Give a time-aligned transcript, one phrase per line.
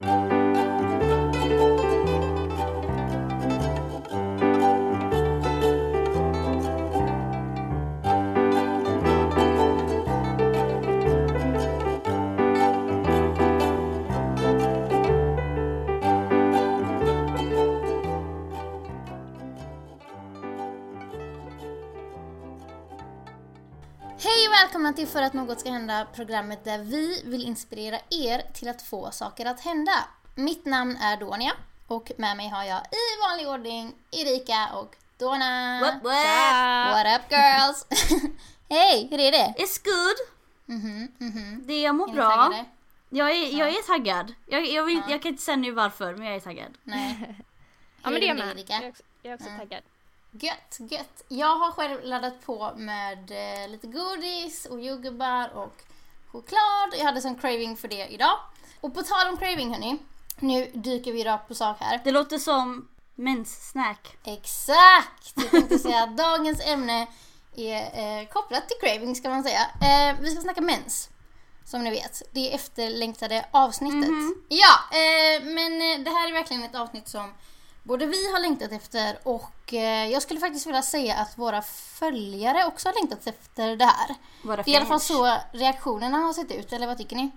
[0.00, 0.27] Hej
[24.98, 29.10] till För att något ska hända, programmet där vi vill inspirera er till att få
[29.10, 29.92] saker att hända.
[30.34, 31.52] Mitt namn är Donia
[31.86, 35.80] och med mig har jag i vanlig ordning Erika och Dona.
[35.80, 36.94] What, what?
[36.94, 37.86] What up girls?
[38.68, 39.54] Hej, hur är det?
[39.58, 40.16] It's good.
[40.66, 41.62] Mhm, mhm.
[41.66, 42.64] Det jag mår Är bra.
[43.08, 44.34] Jag är, jag är taggad.
[44.46, 46.78] Jag, jag, vill, jag kan inte säga nu varför, men jag är taggad.
[46.82, 47.34] Nej.
[48.02, 48.64] Ja men det är med med.
[48.68, 49.58] Jag är också, jag är också Mm.
[49.58, 49.82] taggad.
[50.30, 51.22] Gött, gött.
[51.28, 55.82] Jag har själv laddat på med eh, lite godis och jordgubbar och
[56.32, 56.94] choklad.
[56.98, 58.38] Jag hade sån craving för det idag.
[58.80, 59.98] Och på tal om craving hörni,
[60.38, 62.00] nu dyker vi rakt på sak här.
[62.04, 64.16] Det låter som menssnack.
[64.24, 65.32] Exakt!
[65.34, 67.06] Jag tänkte säga att dagens ämne
[67.56, 69.60] är eh, kopplat till craving ska man säga.
[69.60, 71.10] Eh, vi ska snacka mens.
[71.64, 74.10] Som ni vet, det efterlängtade avsnittet.
[74.48, 77.34] Ja, eh, men eh, det här är verkligen ett avsnitt som
[77.88, 82.64] både vi har längtat efter och eh, jag skulle faktiskt vilja säga att våra följare
[82.66, 84.14] också har längtat efter det här.
[84.44, 87.30] Våra Det är i alla fall så reaktionerna har sett ut, eller vad tycker ni?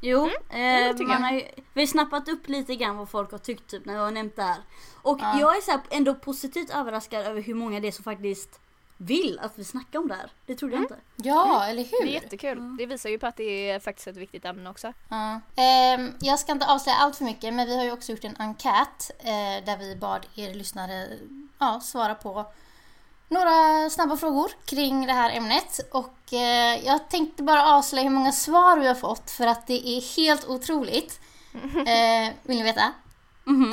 [0.00, 3.38] Jo, det eh, man har ju, vi har snappat upp lite grann vad folk har
[3.38, 4.60] tyckt typ när jag har nämnt det här.
[5.02, 5.40] Och Ja.
[5.40, 8.60] jag är så här ändå positivt överraskad över hur många det är som faktiskt
[8.96, 10.30] vill att vi snackar om det här.
[10.46, 10.96] Det trodde jag inte.
[11.16, 12.06] Ja, eller hur?
[12.06, 12.76] Det är jättekul.
[12.76, 14.92] Det visar ju på att det är faktiskt ett viktigt ämne också.
[15.08, 15.40] Ja.
[15.56, 18.36] Ehm, jag ska inte avslöja allt för mycket men vi har ju också gjort en
[18.38, 21.08] enkät eh, där vi bad er lyssnare
[21.58, 22.46] ja, svara på
[23.28, 25.80] några snabba frågor kring det här ämnet.
[25.92, 29.88] Och eh, jag tänkte bara avslöja hur många svar vi har fått för att det
[29.88, 31.20] är helt otroligt.
[31.86, 32.92] Eh, vill ni veta?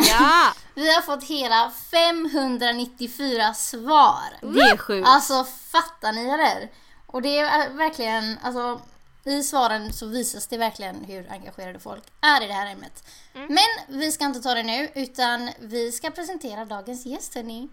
[0.10, 0.54] Ja!
[0.76, 4.54] Vi har fått hela 594 svar.
[4.54, 5.08] Det är sjukt.
[5.08, 6.70] Alltså fattar ni eller?
[7.08, 8.82] Och det är verkligen, alltså
[9.24, 13.04] i svaren så visas det verkligen hur engagerade folk är i det här ämnet.
[13.34, 17.70] Men vi ska inte ta det nu utan vi ska presentera dagens gäst hörni.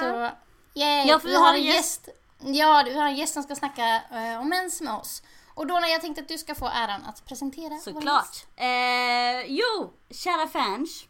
[0.00, 0.30] Så
[0.80, 2.08] yay, Ja, för vi har en gäst.
[2.38, 5.22] Ja, vi har en gäst som ska snacka eh, om mens med oss.
[5.56, 8.46] Och Donna, jag tänkte att du ska få äran att presentera Såklart.
[8.56, 11.04] Eh, jo, kära fans.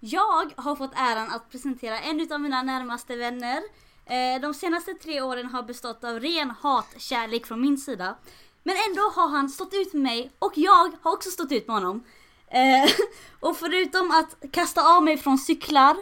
[0.00, 3.62] Jag har fått äran att presentera en av mina närmaste vänner.
[4.06, 8.16] Eh, de senaste tre åren har bestått av ren hatkärlek från min sida.
[8.62, 11.76] Men ändå har han stått ut med mig och jag har också stått ut med
[11.76, 12.04] honom.
[12.48, 12.90] Eh,
[13.40, 15.96] och förutom att kasta av mig från cyklar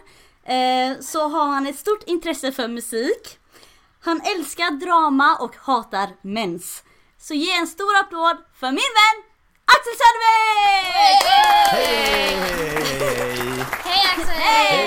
[0.44, 3.38] eh, så har han ett stort intresse för musik.
[4.00, 6.82] Han älskar drama och hatar mens.
[7.26, 9.31] Så ge en stor applåd för min vän
[9.74, 10.84] Axel Söderberg!
[11.72, 12.36] Hej!
[13.84, 14.36] Hej Axel!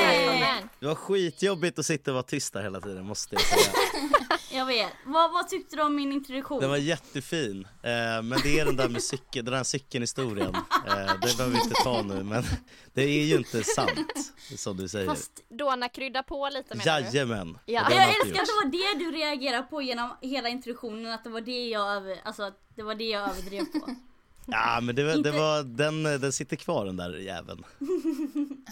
[0.08, 0.70] Välkommen.
[0.80, 3.74] Det var skitjobbigt att sitta och vara tyst där hela tiden måste jag säga.
[4.52, 4.92] Jag vet.
[5.06, 6.60] Vad, vad tyckte du om min introduktion?
[6.62, 7.90] Den var jättefin, eh,
[8.24, 10.56] men det är den där med cykeln, den här cykelhistorien.
[10.56, 12.44] Eh, det behöver vi inte ta nu men
[12.94, 15.08] det är ju inte sant som du säger.
[15.08, 17.06] Fast Dona krydda på lite menar du?
[17.18, 17.58] Jajamän!
[17.66, 17.88] Ja.
[17.92, 21.42] Jag älskar att det var det du reagerade på genom hela introduktionen, att det var
[21.42, 23.96] det jag, över, alltså, det var det jag överdrev på.
[24.46, 27.64] Ja men det, var, det var, den, den sitter kvar den där jäveln.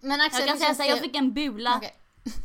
[0.00, 1.76] Men Axel, Jag kan säga såhär, jag fick en bula.
[1.76, 1.94] Okej.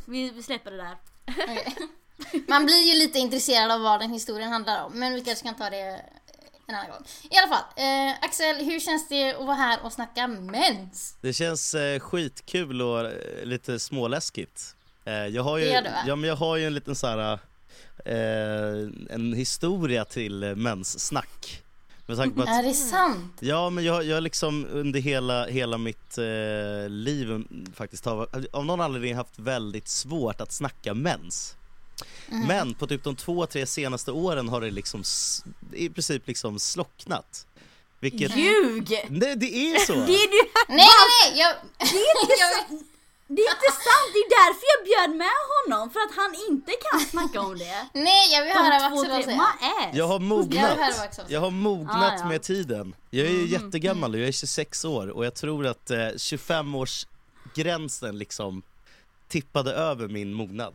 [0.06, 0.96] Vi, vi släpper det där.
[1.28, 1.76] Okej.
[2.48, 5.54] Man blir ju lite intresserad av vad den historien handlar om, men vi kanske kan
[5.54, 6.00] ta det
[6.66, 7.04] en annan gång.
[7.30, 11.16] I alla fall, eh, Axel, hur känns det att vara här och snacka mens?
[11.20, 14.74] Det känns eh, skitkul och eh, lite småläskigt.
[15.04, 17.06] Eh, jag har ju, Det gör det, ja, men jag har ju en liten så
[17.06, 17.38] här
[18.04, 21.62] eh, en historia till eh, menssnack.
[22.10, 23.36] Med tanke på att Är det sant?
[23.40, 28.66] Ja men jag, jag liksom under hela, hela mitt eh, liv mm, faktiskt har av
[28.66, 31.56] någon anledning haft väldigt svårt att snacka mens.
[32.28, 32.46] Mhm.
[32.46, 35.02] Men på typ de två, tre senaste åren har det liksom
[35.72, 37.46] i princip liksom slocknat.
[38.00, 38.36] Vilket...
[38.36, 38.88] Ljug!
[39.08, 39.92] Nej det är så!
[39.92, 40.86] Det är, du, Nej, nej,
[41.24, 41.40] nej!
[41.40, 41.54] Jag,
[42.38, 42.80] jag,
[43.36, 46.72] det är inte sant, det är därför jag bjöd med honom, för att han inte
[46.90, 47.86] kan snacka om det.
[48.00, 49.40] nej, jag vill höra vad Axel ass.
[49.92, 50.78] Jag har mognat.
[51.28, 52.24] Jag har mognat Ah, ja.
[52.28, 52.94] med tiden.
[53.10, 57.06] Jag är ju jättegammal, jag är 26 år och jag tror att eh, 25 års
[57.54, 58.62] gränsen liksom
[59.28, 60.74] tippade över min mognad.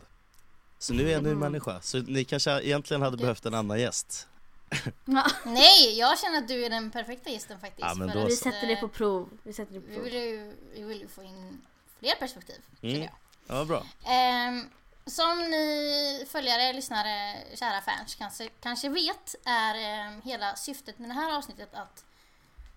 [0.80, 3.80] Så nu är jag en ny människa, så ni kanske egentligen hade behövt en annan
[3.80, 4.28] gäst.
[5.44, 7.88] Nej, jag känner att du är den perfekta gästen faktiskt.
[7.88, 9.30] Ja, men för då att, vi sätter det på eh, prov.
[9.44, 10.04] Vi sätter det på Vi prov.
[10.04, 11.62] vill ju, vi vill ju få in
[12.06, 13.02] fler perspektiv, Mm.
[13.02, 13.12] jag.
[13.48, 13.86] Ja, bra.
[14.06, 14.69] Ehm,
[15.06, 21.13] som ni följare, lyssnare, kära fans kanske, kanske vet är ehm, hela syftet med det
[21.13, 22.06] här avsnittet att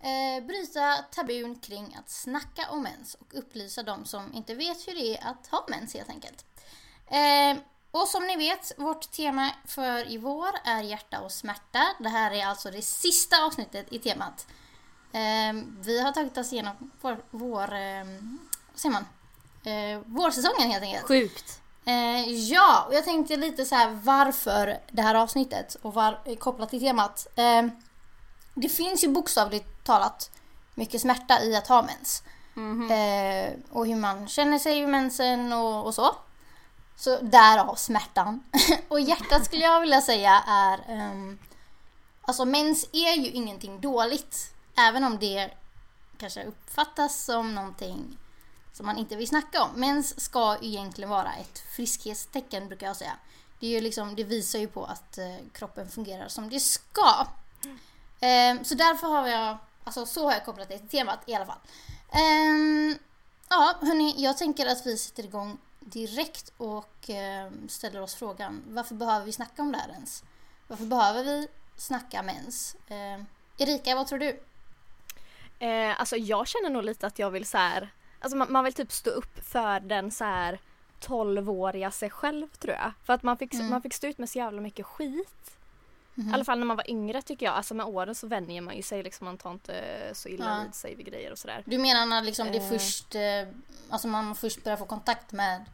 [0.01, 4.95] eh, bryta tabun kring att snacka om mens och upplysa de som inte vet hur
[4.95, 6.45] det är att ha mens helt enkelt.
[7.07, 11.87] Eh, och som ni vet, vårt tema för i vår är hjärta och smärta.
[11.99, 14.47] Det här är alltså det sista avsnittet i temat.
[15.13, 18.05] Eh, vi har tagit oss igenom vår, vår eh,
[18.73, 19.07] vad säger man?
[19.69, 21.07] Eh, vårsäsongen helt enkelt.
[21.07, 21.61] Sjukt.
[21.85, 26.37] Eh, ja, och jag tänkte lite så här varför det här avsnittet och var, eh,
[26.37, 27.27] kopplat till temat.
[27.37, 27.67] Eh,
[28.55, 30.31] det finns ju bokstavligt talat
[30.75, 32.23] mycket smärta i att ha mens.
[32.91, 36.17] Eh, och hur man känner sig vid mensen och, och så.
[36.97, 38.43] Så därav smärtan.
[38.89, 40.81] och hjärtat skulle jag vilja säga är...
[40.89, 41.39] ehm,
[42.23, 44.55] alltså mens är ju ingenting dåligt.
[44.77, 45.51] Även om det
[46.19, 48.19] kanske uppfattas som någonting
[48.79, 49.71] som man inte vill snacka om.
[49.75, 53.13] Mens ska egentligen vara ett friskhetstecken brukar jag säga.
[53.61, 57.27] Det, är ju liksom, det visar ju på att eh, kroppen fungerar som det ska.
[58.21, 61.47] Ehm, så därför har jag, alltså så har jag kopplat det till temat i alla
[61.47, 61.59] fall.
[62.13, 62.99] Ehm,
[63.49, 68.95] ja, hörni, jag tänker att vi sätter igång direkt och ehm, ställer oss frågan varför
[68.95, 70.25] behöver vi snacka om det här ens?
[70.67, 72.77] Varför behöver vi snacka mens?
[72.89, 73.27] Ehm,
[73.59, 74.41] Erika, vad tror du?
[75.59, 78.73] Eh, alltså jag känner nog lite att jag vill så här, alltså man, man vill
[78.73, 80.59] typ stå upp för den så här
[81.01, 82.93] 12-åriga sig själv tror jag.
[83.05, 83.71] För att man fick, Mm.
[83.71, 85.51] man fick stå ut med så jävla mycket skit.
[86.15, 86.31] Mhm.
[86.31, 87.55] I alla fall när man var yngre tycker jag.
[87.55, 89.25] Alltså med åren så vänjer man ju sig liksom.
[89.25, 90.63] Man tar inte så illa Ja.
[90.65, 91.63] vid sig vid grejer och sådär.
[91.67, 92.69] Du menar när liksom det Eh.
[92.69, 93.23] först, eh,
[93.91, 95.65] alltså man först börjar få kontakt med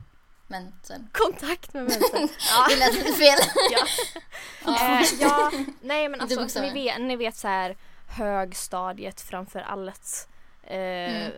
[0.47, 1.09] mensen?
[1.13, 2.29] Kontakt med mensen.
[2.69, 3.39] Det lät lite fel.
[3.73, 3.87] ja.
[4.67, 5.53] Eh, ja,
[5.83, 7.77] nej men alltså ni vet, ni vet så här
[8.09, 10.29] högstadiet framför allt.
[10.63, 11.33] Eh, Mm.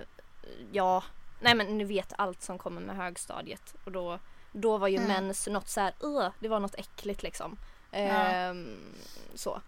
[0.73, 1.03] Ja,
[1.41, 4.19] nej men ni vet allt som kommer med högstadiet och då,
[4.53, 5.09] då var ju Mm.
[5.09, 7.59] mens något så här, "Ugh", det var något äckligt liksom.
[7.93, 8.95] Ehm,
[9.35, 9.61] Så.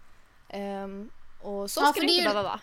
[0.49, 1.09] Ehm,
[1.41, 2.59] och så Ja, ska det inte ju- behöva vara.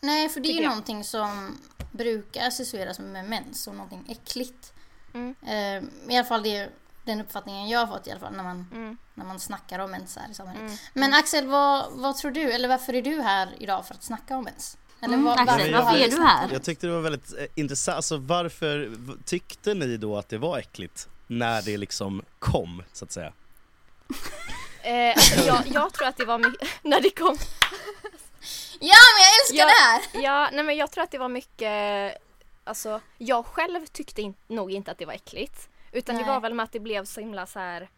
[0.00, 0.68] Nej, för det är ju jag.
[0.68, 1.58] någonting som
[1.92, 4.72] brukar associeras med mens som någonting äckligt.
[5.14, 5.34] Mm.
[5.46, 6.70] Eh, I alla fall det är
[7.04, 8.96] den uppfattningen jag har fått i alla fall när man, Mm.
[9.14, 10.60] när man snackar om mens här i samhället.
[10.62, 10.76] Mm.
[10.94, 12.52] Men Axel, vad, vad tror du?
[12.52, 14.76] Eller varför är du här idag för att snacka om mens?
[15.00, 16.48] Eller Mm, Axel, varför varför har är du här?
[16.52, 18.90] Jag tyckte det var väldigt eh, intressant, alltså varför
[19.24, 21.08] tyckte ni då att det var äckligt?
[21.26, 23.32] När det liksom kom, så att säga.
[24.86, 27.36] Eh, alltså, jag, jag tror att det var mycket, när det kom
[28.80, 29.66] Ja, men jag älskar Ja.
[29.66, 29.72] det
[30.18, 30.24] här!
[30.24, 32.16] Ja, nej men jag tror att det var mycket,
[32.64, 35.68] alltså jag själv tyckte in, nog inte att det var äckligt.
[35.92, 36.24] Utan Nej.
[36.24, 37.88] det var väl med att det blev så himla så här.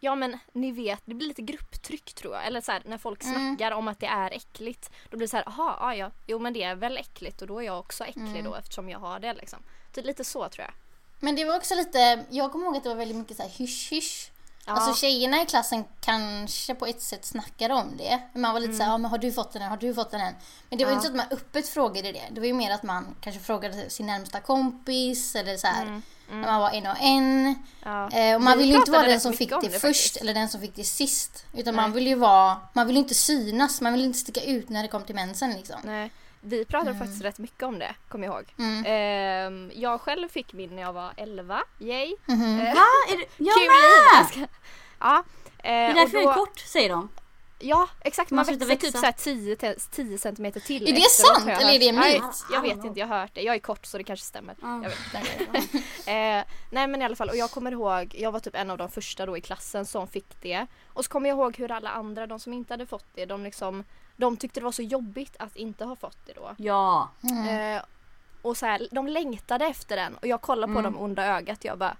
[0.00, 2.46] Ja men ni vet, det blir lite grupptryck tror jag.
[2.46, 3.34] Eller så här, när folk Mm.
[3.56, 4.90] snackar om att det är äckligt.
[5.10, 7.48] Då blir det så här, aha, ja, ja, jo men det är väl äckligt och
[7.48, 8.44] då är jag också äcklig Mm.
[8.44, 9.58] då eftersom jag har det liksom.
[9.94, 10.74] Så lite så tror jag.
[11.20, 13.50] Men det var också lite, jag kommer ihåg att det var väldigt mycket så här
[13.50, 14.30] hysch-hysch.
[14.66, 14.72] Ja.
[14.72, 18.20] Alltså tjejerna i klassen kanske på ett sätt snackade om det.
[18.34, 19.68] Man var lite så här, ja, men har du fått den än?
[19.70, 20.34] Har du fått den än?
[20.68, 21.02] Men det var Mm.
[21.04, 21.08] Ja.
[21.08, 22.22] inte så att man öppet frågade det.
[22.30, 25.82] Det var ju mer att man kanske frågade sin närmsta kompis eller så här.
[25.82, 26.40] Mm, mm.
[26.40, 27.54] När man var en och en.
[27.84, 28.10] Ja.
[28.10, 30.16] Eh, och man Vi vill ju inte vara den som fick det, det först faktiskt.
[30.16, 31.46] eller den som fick det sist.
[31.54, 31.82] Utan Nej.
[31.84, 34.88] man vill ju vara, man vill inte synas, man vill inte sticka ut när det
[34.88, 35.76] kom till mensen liksom.
[35.84, 36.10] Nej,
[36.40, 36.98] vi pratade Mm.
[37.02, 38.54] faktiskt rätt mycket om det, kommer jag ihåg.
[38.58, 38.84] Mm.
[38.86, 42.14] Ehm, jag själv fick min när jag var 11, yay.
[42.26, 42.60] Mhm.
[42.60, 42.84] Eh, Va?
[43.12, 44.28] Är du, jag Kul med!
[44.28, 44.54] ska-
[45.00, 45.22] Ja.
[45.62, 47.08] Det är därför då, är kort säger de.
[47.60, 48.98] Ja exakt, man, Man växer typ växa.
[48.98, 52.44] såhär 10, te- 10 centimeter till Är det sant, eller är det en myt?
[52.52, 53.42] Jag vet inte, jag har hört det.
[53.42, 54.56] Jag är kort så det kanske stämmer.
[54.62, 54.82] Ja.
[54.82, 55.78] Jag vet inte.
[56.10, 58.78] eh, nej men i alla fall, och jag kommer ihåg, jag var typ en av
[58.78, 60.66] de första då i klassen som fick det.
[60.92, 63.44] Och så kommer jag ihåg hur alla andra, de som inte hade fått det, de
[63.44, 63.84] liksom
[64.16, 66.54] de tyckte det var så jobbigt att inte ha fått det då.
[66.58, 67.08] Ja.
[67.22, 67.76] Mm.
[67.76, 67.82] Eh,
[68.42, 70.92] och så här, de längtade efter den och jag kollade på Mm.
[70.92, 71.96] dem onda ögat jag bara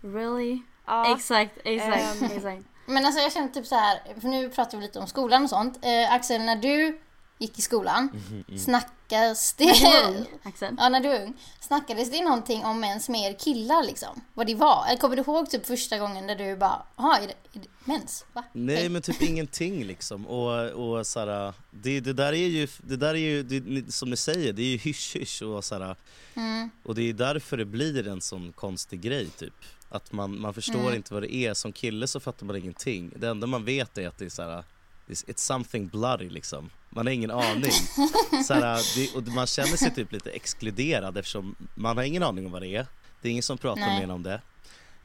[0.00, 0.60] Really?
[0.86, 1.14] ja.
[1.16, 2.30] Exakt, exakt, Ehm.
[2.36, 2.62] exakt.
[2.88, 5.50] Men alltså jag känner typ så här, för nu pratar vi lite om skolan och
[5.50, 5.78] sånt.
[5.84, 6.98] Eh, Axel, när du
[7.38, 8.08] gick i skolan,
[8.48, 8.58] Mm.
[8.58, 9.72] snackas Du var
[10.12, 10.18] det...
[10.18, 10.74] ung, Axel.
[10.78, 11.34] Ja, när du var ung.
[11.60, 14.20] Snackades det någonting om mens med er killar liksom?
[14.34, 14.86] Vad det var?
[14.88, 17.68] Eller kommer du ihåg typ första gången där du bara, jaha, är det, är det
[17.84, 18.24] mens?
[18.32, 18.44] Va?
[18.52, 23.08] Nej men typ ingenting liksom och, och såhär, det, det där är ju, det där
[23.14, 25.96] är ju det, som ni säger, det är ju hysch-hysch och såhär,
[26.34, 26.70] Mm.
[26.84, 29.54] och det är därför det blir en sån konstig grej typ.
[29.88, 30.94] Att man, man förstår Mm.
[30.94, 33.12] inte vad det är, som kille så fattar man ingenting.
[33.16, 34.64] Det enda man vet är att det är såhär,
[35.06, 36.70] it's, it's something bloody liksom.
[36.90, 37.70] Man har ingen aning.
[38.46, 42.52] såhär, det, och man känner sig typ lite exkluderad eftersom man har ingen aning om
[42.52, 42.86] vad det är.
[43.22, 43.94] Det är ingen som pratar Nej.
[43.94, 44.40] med en om det.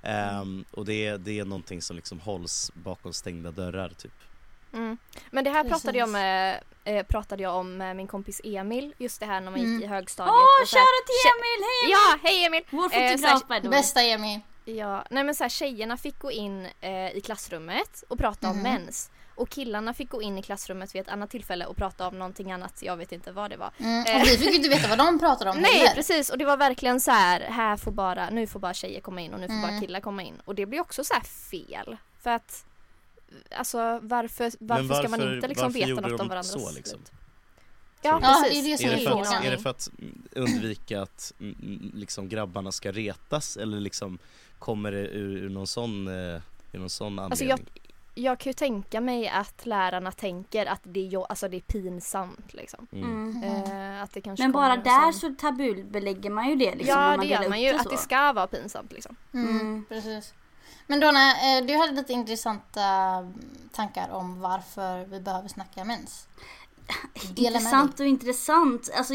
[0.02, 4.12] Ehm, och det är, det är någonting som liksom hålls bakom stängda dörrar typ.
[4.74, 4.98] Mm.
[5.32, 9.20] Men det här pratade jag, med, eh, pratade jag om med min kompis Emil, just
[9.20, 9.84] det här när man gick Mm.
[9.84, 10.32] i högstadiet.
[10.34, 11.66] Åh, så här- shoutout till Emil!
[11.70, 11.92] Hej!
[11.92, 12.64] Ja, hej Emil!
[12.72, 13.70] Vår Eh, så här- fotograf way.
[13.70, 14.40] Bästa Emil.
[14.66, 18.58] Ja, nej men så här, tjejerna fick gå in eh, i klassrummet och prata Mhm.
[18.58, 19.10] om mens.
[19.36, 22.52] och killarna fick gå in i klassrummet vid ett annat tillfälle och prata om någonting
[22.52, 23.72] annat, jag vet inte vad det var.
[23.78, 24.02] Mm.
[24.22, 25.96] Och vi fick ju inte veta vad de pratade om Nej heller.
[25.96, 29.22] precis och det var verkligen så här, här får bara, nu får bara tjejer komma
[29.22, 29.70] in och nu får Mm.
[29.70, 30.42] bara killar komma in.
[30.46, 31.98] Och det blir också så här fel.
[32.22, 32.66] För att
[33.56, 36.72] Alltså varför, varför, ska man varför- inte liksom varför veta något de om varandras så,
[36.72, 37.00] liksom?
[37.00, 37.08] liv?
[38.02, 38.80] Ja Ja, precis.
[38.80, 41.56] det är det Är det, för att, är det för att mm, undvika att mm,
[41.62, 44.20] mm, liksom grabbarna ska retas eller liksom
[44.64, 46.42] kommer det ur, ur någon sån, eh,
[46.72, 47.32] ur någon sån anledning?
[47.32, 47.60] Alltså jag,
[48.16, 51.62] jag kan ju tänka mig att lärarna tänker att det är, jo- alltså det är
[51.62, 52.88] pinsamt liksom.
[52.92, 53.44] Mm.
[53.44, 57.00] Eh, att det kanske Men bara där sån- så tabubelägger man ju det liksom.
[57.00, 57.90] Ja det gör man ju, att så.
[57.90, 59.16] det ska vara pinsamt liksom.
[59.34, 59.86] Mm, Mm.
[59.90, 60.34] Precis.
[60.88, 63.34] Men Donna, eh, du hade lite intressanta mm,
[63.72, 66.28] tankar om varför vi behöver snacka mens.
[67.36, 68.90] Dela Intressant och intressant.
[68.98, 69.14] Alltså,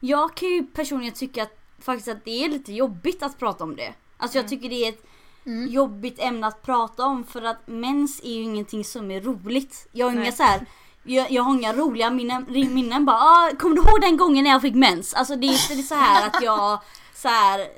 [0.00, 3.76] jag kan ju personligen tycka att, faktiskt att det är lite jobbigt att prata om
[3.76, 3.92] det.
[4.20, 5.06] Alltså jag tycker det är ett
[5.46, 5.68] Mm.
[5.68, 9.88] jobbigt ämne att prata om för att mens är ju ingenting som är roligt.
[9.92, 10.66] Jag har inga så här.
[11.02, 14.50] Jag, jag har inga roliga minnen, minnen bara ah, kommer du ihåg den gången när
[14.50, 15.14] jag fick mens?
[15.14, 16.78] Alltså det är inte så här att jag
[17.14, 17.68] så här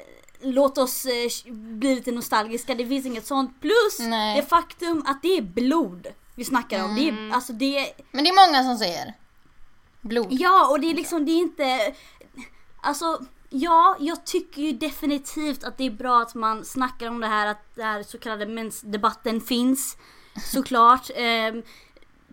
[0.41, 3.61] låt oss eh, bli lite nostalgiska, det finns inget sånt.
[3.61, 4.37] Plus Nej.
[4.37, 6.95] det faktum att det är blod vi snackar om.
[6.95, 9.15] Det är, alltså det är, Men det är många som säger
[10.01, 10.27] blod.
[10.31, 11.95] Ja, och det är liksom, det är inte...
[12.83, 13.21] Alltså,
[13.53, 17.47] ja, jag tycker ju definitivt att det är bra att man snackar om det här,
[17.47, 19.97] att den här så kallade mensdebatten finns.
[20.45, 21.11] Såklart.
[21.17, 21.63] Ehm,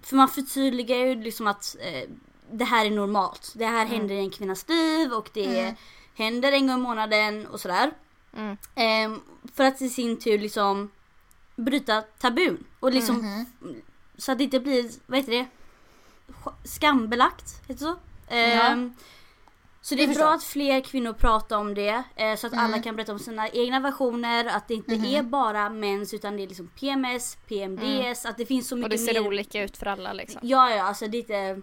[0.03, 2.09] för man förtydligar ju liksom att eh,
[2.51, 3.53] det här är normalt.
[3.55, 5.75] Det här händer i en kvinnas liv och det
[6.13, 7.91] händer en gång i månaden och sådär.
[8.35, 8.57] Mm.
[8.75, 9.21] Ehm,
[9.55, 10.91] för att i sin tur liksom
[11.55, 12.63] bryta tabun.
[12.79, 13.45] Och liksom Mhm.
[14.17, 15.45] så att det inte blir, vad heter det?
[16.63, 17.95] Skambelagt, heter det så?
[18.27, 18.93] Ehm,
[19.89, 22.65] Så det är Jag bra att fler kvinnor pratar om det eh, så att Mm.
[22.65, 25.05] alla kan berätta om sina egna versioner, att det inte Mhm.
[25.05, 28.91] är bara mens utan det är liksom PMS, PMDS, att det finns så Och mycket
[28.91, 29.27] det ser mer.
[29.27, 30.39] olika ut för alla liksom.
[30.43, 31.19] Ja, ja, alltså det är
[31.51, 31.61] inte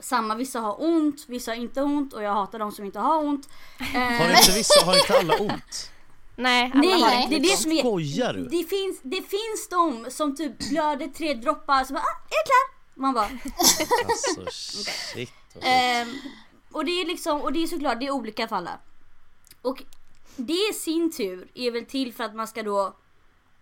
[0.00, 0.34] samma.
[0.34, 3.48] Vissa har ont, vissa har inte ont och jag hatar de som inte har ont.
[3.94, 5.90] Eh, Har inte vissa, har inte alla ont?
[6.36, 7.78] Nej, alla Nej, har inte det är det som är...
[7.78, 8.44] Skojar du?
[8.44, 12.44] Det finns, det finns de som typ blöder tre droppar så bara ah, jag är
[12.46, 12.82] klar.
[13.02, 14.44] Man bara Alltså
[15.14, 15.30] shit.
[15.54, 16.41] vad sjukt.
[16.72, 18.78] Och det är liksom, och det är såklart, det är olika för alla.
[19.62, 19.82] Och
[20.36, 22.96] det i sin tur är väl till för att man ska då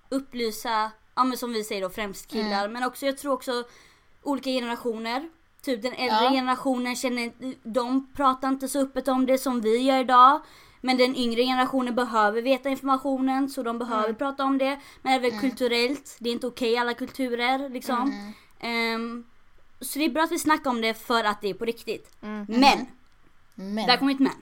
[0.09, 3.64] upplysa, ja men som vi säger då främst killar, men också jag tror också
[4.23, 5.31] olika generationer.
[5.62, 6.31] Typ den äldre Ja.
[6.31, 7.33] generationen känner,
[7.69, 10.40] de pratar inte så öppet om det som vi gör idag.
[10.81, 14.81] Men den yngre generationen behöver veta informationen så de behöver prata om det.
[15.02, 18.33] Men även kulturellt, det är inte okej i alla kulturer liksom.
[18.61, 19.25] Ehm,
[19.81, 22.17] så det är bra att vi snackar om det för att det är på riktigt.
[22.21, 22.87] Men,
[23.61, 23.87] Men.
[23.87, 24.33] där kommer ett men.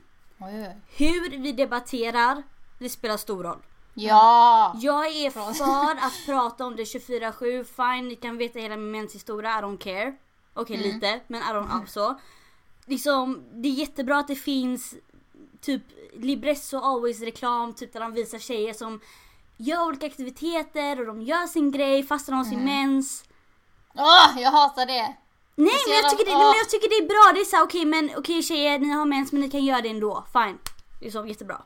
[0.41, 0.77] Oj, oj, oj.
[0.97, 2.43] Hur vi debatterar,
[2.79, 3.59] det spelar stor roll.
[3.95, 4.75] Ja!
[4.77, 5.41] Jag är för
[6.07, 10.17] att prata om det 24-7, fine ni kan veta hela min menshistoria, I don't care.
[10.55, 12.21] Okej lite, men I don't alltså.
[12.87, 14.95] Liksom, det är jättebra att det finns
[15.61, 15.83] typ
[16.13, 19.01] Libresso always reklam, typ där de visar tjejer som
[19.57, 23.25] gör olika aktiviteter och de gör sin grej fast de har sin mens.
[23.95, 25.17] Åh, jag hatar det.
[25.59, 27.65] Nej så men jag, tycker det, men jag tycker det är bra, det är såhär
[27.65, 30.59] okej men okej tjejer ni har mens men ni kan göra det ändå, fine.
[31.01, 31.63] Det är så jättebra.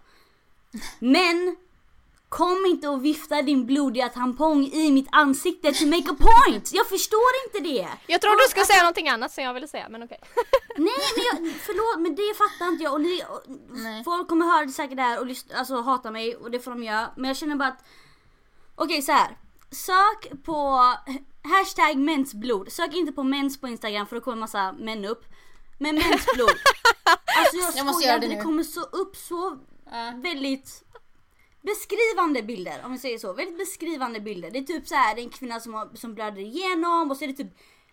[0.99, 1.57] Men
[2.29, 6.73] kom inte och vifta din blodiga tampong i mitt ansikte to make a point!
[6.73, 7.89] Jag förstår inte det!
[8.07, 10.21] Jag tror du skulle säga någonting annat som jag ville säga men okej.
[10.77, 14.65] Nej men jag, förlåt men det fattar inte jag och, ni, och folk kommer höra
[14.67, 17.11] det säkert där och lyssna, alltså hata mig och det får de göra.
[17.17, 17.85] Men jag känner bara att
[18.75, 19.37] Okej så här.
[19.71, 20.81] Sök på
[21.43, 22.73] hashtag mensblod.
[22.73, 25.25] Sök inte på mens på instagram för då kommer massa män upp.
[25.79, 26.51] Men mensblod.
[27.39, 29.59] alltså jag, Jag måste göra det det kommer så upp så
[29.95, 30.13] Ja.
[30.23, 30.85] väldigt
[31.63, 33.33] beskrivande bilder om vi säger så.
[33.33, 34.51] Väldigt beskrivande bilder.
[34.51, 37.29] Det är typ så här en kvinna som, har, som blöder igenom och så är
[37.29, 37.53] det typ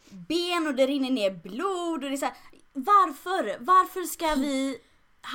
[0.10, 2.36] ben och det rinner ner blod och det är så här,
[2.74, 3.58] Varför?
[3.60, 4.78] Varför ska vi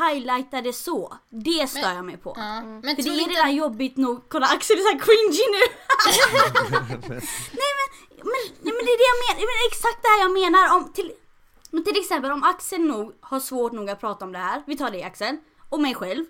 [0.02, 1.18] highlighta det så?
[1.28, 2.32] Det stör jag mig på.
[2.36, 2.60] Ja.
[2.62, 3.30] Men För det är du inte...
[3.30, 4.28] redan jobbigt nog.
[4.28, 5.64] Kolla Axel är så här cringy nu.
[7.60, 7.86] nej, men,
[8.16, 9.40] men, nej men det är det jag menar.
[9.50, 10.76] Men exakt det här jag menar.
[10.76, 11.12] Om, till,
[11.70, 14.62] men till exempel om Axel nog har svårt nog att prata om det här.
[14.66, 15.36] Vi tar det Axel.
[15.68, 16.24] Och mig själv.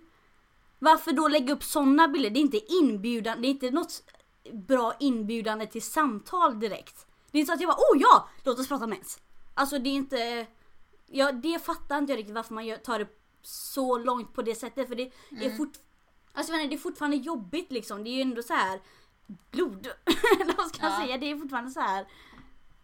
[0.79, 2.31] Varför då lägga upp sådana bilder?
[2.31, 3.43] Det är inte inbjudande.
[3.43, 4.03] Det är inte något
[4.53, 7.07] bra inbjudande till samtal direkt.
[7.31, 9.19] Det är inte så att jag bara oh ja, låt oss prata mens.
[9.55, 10.47] Alltså det är inte.
[11.07, 13.09] Ja, det fattar inte jag riktigt varför man gör, tar det
[13.47, 14.89] så långt på det sättet.
[14.89, 15.73] För det är fort,
[16.33, 18.05] Alltså menar, det är fortfarande jobbigt liksom.
[18.05, 18.81] Det är ju ändå så här
[19.51, 19.89] blod.
[20.57, 21.01] Vad ska jag Ja.
[21.07, 21.19] säga?
[21.19, 22.03] Det är fortfarande så här.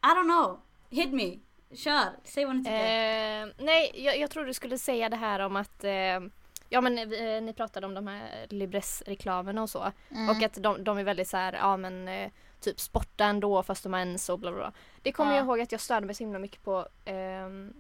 [0.03, 0.61] I don't know.
[0.91, 1.39] Hit me.
[1.77, 2.09] Kör.
[2.25, 3.43] Säg vad ni tycker.
[3.43, 6.21] Eh, nej, jag, jag tror du skulle säga det här om att eh,
[6.69, 9.93] Ja men eh, ni pratade om de här Libres-reklamerna och så.
[10.11, 10.29] Mm.
[10.29, 13.83] Och att de, de är väldigt så här, ja men eh, typ sporta ändå fast
[13.83, 14.73] de har ens och bla bla bla.
[15.03, 15.37] Det kommer Ja.
[15.37, 16.87] jag ihåg att jag störde mig så himla mycket på.
[17.05, 17.75] ehm,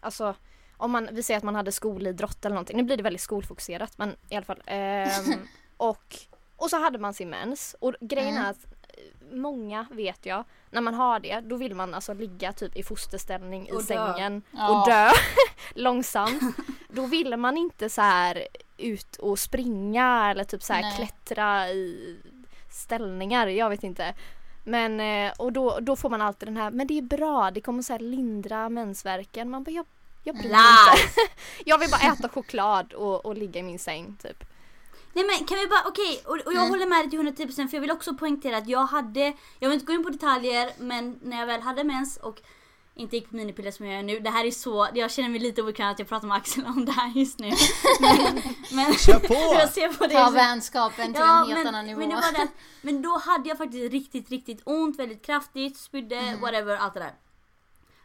[0.00, 0.34] alltså
[0.78, 2.76] om man, vi säger att man hade skolidrott eller någonting.
[2.76, 4.62] Nu blir det väldigt skolfokuserat men i alla fall.
[4.66, 5.08] ehm,
[5.76, 6.16] och,
[6.56, 8.44] och så hade man sin mens och grejen Mm.
[8.44, 12.52] är att eh, många vet jag, när man har det då vill man alltså ligga
[12.52, 13.80] typ i fosterställning Och i dö.
[14.14, 14.80] sängen Ja.
[14.82, 15.10] och dö
[15.74, 16.42] långsamt.
[16.88, 18.46] Då vill man inte så här
[18.78, 20.96] ut och springa eller typ så här Nej.
[20.96, 22.16] klättra i
[22.70, 24.14] ställningar, jag vet inte.
[24.64, 27.60] Men eh, och då, då får man alltid den här, men det är bra, det
[27.60, 29.50] kommer så lindra mensvärken.
[29.50, 29.86] Man bara, jag,
[30.22, 31.30] jag bryr mig inte.
[31.64, 34.44] Jag vill bara äta choklad och, och ligga i min säng typ.
[35.12, 36.70] Nej men kan vi bara, okej, och, och jag Mm.
[36.70, 39.72] håller med dig till 110% för jag vill också poängtera att jag hade, jag vill
[39.74, 42.40] inte gå in på detaljer men när jag väl hade mens och
[42.94, 44.20] inte gick på minipiller som jag gör nu.
[44.20, 46.84] Det här är så, jag känner mig lite obekväm att jag pratar med Axel om
[46.84, 47.50] det här just nu.
[48.00, 49.34] Men, men Kör på!
[49.58, 51.98] jag ser på det Ta vänskapen till Ja, en helt men, annan nivå.
[52.00, 52.48] men, det var det,
[52.82, 56.40] men då hade jag faktiskt riktigt, riktigt ont, väldigt kraftigt, spydde, Mm.
[56.40, 57.14] whatever, allt det där.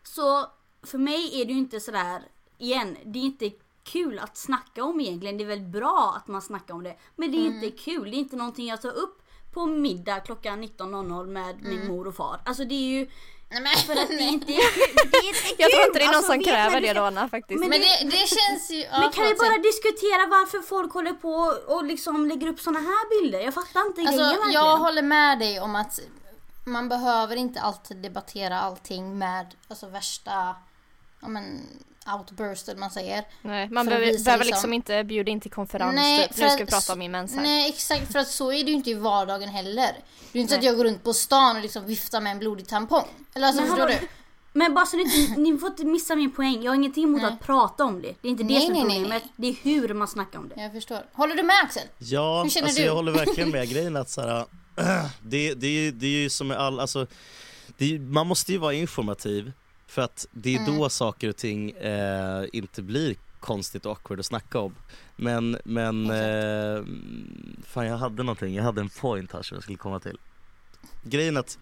[0.03, 0.45] Så
[0.83, 2.21] för mig är det ju inte sådär,
[2.57, 3.51] igen, det är inte
[3.83, 5.37] kul att snacka om egentligen.
[5.37, 6.95] Det är väldigt bra att man snackar om det.
[7.15, 7.63] Men det är Mm.
[7.63, 9.19] inte kul, det är inte någonting jag tar upp
[9.53, 12.41] på middag klockan 19.00 med min mor och far.
[12.45, 13.09] Alltså det är ju
[13.49, 14.95] Nej, men, för att det inte är kul.
[15.11, 15.55] Det är inte kul.
[15.57, 17.59] Jag tror inte det är någon Alltså, som kräver det då Anna faktiskt.
[17.59, 18.79] Men Men det, det känns ju...
[18.79, 22.79] Ja, men kan vi bara diskutera varför folk håller på och liksom lägger upp såna
[22.79, 23.39] här bilder?
[23.39, 24.51] Jag fattar inte Alltså, grejen verkligen.
[24.51, 25.99] jag håller med dig om att
[26.65, 30.55] man behöver inte alltid debattera allting med alltså, värsta
[31.23, 31.61] ja, men,
[32.17, 33.23] outbursted man säger.
[33.41, 36.35] Nej, man behöver, behöver liksom- liksom inte bjuda in till konferens Nej, typ.
[36.35, 37.41] för Nu ska vi att- prata om min mens här.
[37.41, 39.75] Nej exakt, för att så är det ju inte i vardagen heller.
[39.75, 40.67] Det är ju inte så att Nej.
[40.69, 43.07] jag går runt på stan och liksom viftar med en blodig tampong.
[43.33, 44.07] Eller alltså Men förstår hallå, du?
[44.55, 46.63] Men bara så ni, inte- ni får inte missa min poäng.
[46.63, 47.31] Jag har ingenting emot Nej.
[47.31, 48.13] att prata om det.
[48.21, 49.23] Det är inte det Nej, som är nej, nej, problemet.
[49.35, 50.61] Det är hur man snackar om det.
[50.61, 51.05] Jag förstår.
[51.13, 51.83] Håller du med Axel?
[51.97, 52.85] Ja, Hur känner alltså du?
[52.87, 54.45] jag håller verkligen med grejen att så här,
[55.21, 57.07] det, det, är ju, det är ju som med all, alltså,
[57.77, 59.51] det man måste ju vara informativ
[59.93, 60.75] för att det är Mm.
[60.77, 64.75] då saker och ting eh, inte blir konstigt och awkward att snacka om.
[65.15, 66.83] Men, men, eh,
[67.65, 70.17] fan jag hade någonting, jag hade en point här som jag skulle komma till.
[71.03, 71.57] Grejen att,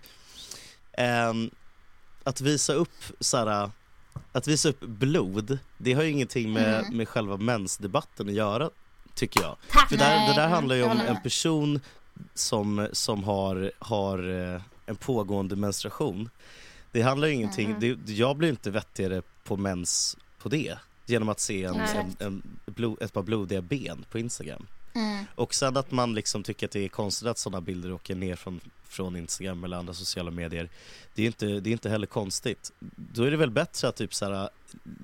[0.94, 1.50] ehm,
[2.24, 3.70] att visa upp så här,
[4.32, 6.98] att visa upp blod, det har ju ingenting med, Mm.
[6.98, 8.70] med själva mensdebatten att göra,
[9.15, 9.58] tycker jag.
[9.70, 9.89] Tack!
[9.89, 11.80] För där, det där handlar ju om en person
[12.34, 16.30] som, som har, har eh, en pågående menstruation.
[16.91, 17.99] Det handlar ju ingenting, Mm.
[18.06, 22.41] det, jag blir inte vettigare på mens på det genom att se en, en, en
[22.65, 24.67] blod, ett par blodiga ben på Instagram.
[24.93, 25.25] Mm.
[25.36, 28.36] Och sen att man liksom tycker att det är konstigt att sådana bilder åker ner
[28.36, 30.69] från, från Instagram eller andra sociala medier.
[31.15, 32.71] Det är inte, det är inte heller konstigt.
[32.95, 34.49] Då är det väl bättre att typ så här,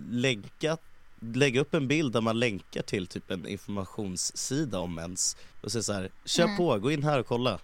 [0.09, 0.77] länka,
[1.19, 5.81] lägga upp en bild där man länkar till typ en informationssida om mens och säga
[5.83, 6.57] så här, kör Mm.
[6.57, 7.59] på, gå in här och kolla.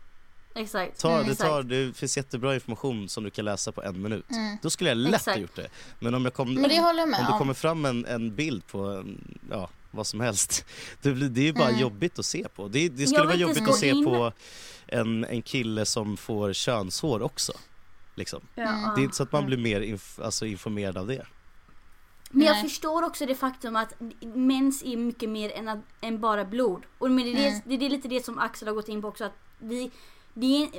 [0.55, 0.99] Exakt.
[0.99, 1.49] Ta, Mm, det, exakt.
[1.49, 4.31] tar, det finns jättebra information som du kan läsa på en minut.
[4.31, 4.57] Mm.
[4.61, 5.35] Då skulle jag lätt Exakt.
[5.37, 5.67] ha gjort det.
[5.99, 7.37] Men om jag kom, Men det håller jag med om det om.
[7.39, 10.65] kommer fram en, en bild på en, ja, vad som helst.
[11.01, 11.81] Det, blir, det är ju bara Mm.
[11.81, 12.67] jobbigt att se på.
[12.67, 14.31] Det, det skulle vara jobbigt att se in- på
[14.87, 17.53] en, en kille som får könshår också.
[18.15, 18.41] Liksom.
[18.55, 18.61] Ja.
[18.67, 18.95] Mm.
[18.95, 21.25] Det är inte så att man blir mer inf, alltså informerad av det.
[22.35, 22.63] Men jag Nej.
[22.63, 23.93] förstår också det faktum att
[24.35, 26.83] mens är mycket mer än, att, än bara blod.
[26.97, 27.61] Och men det, är Mm.
[27.65, 29.23] det, det är lite det som Axel har gått in på också.
[29.25, 29.91] Att vi,
[30.33, 30.69] det är,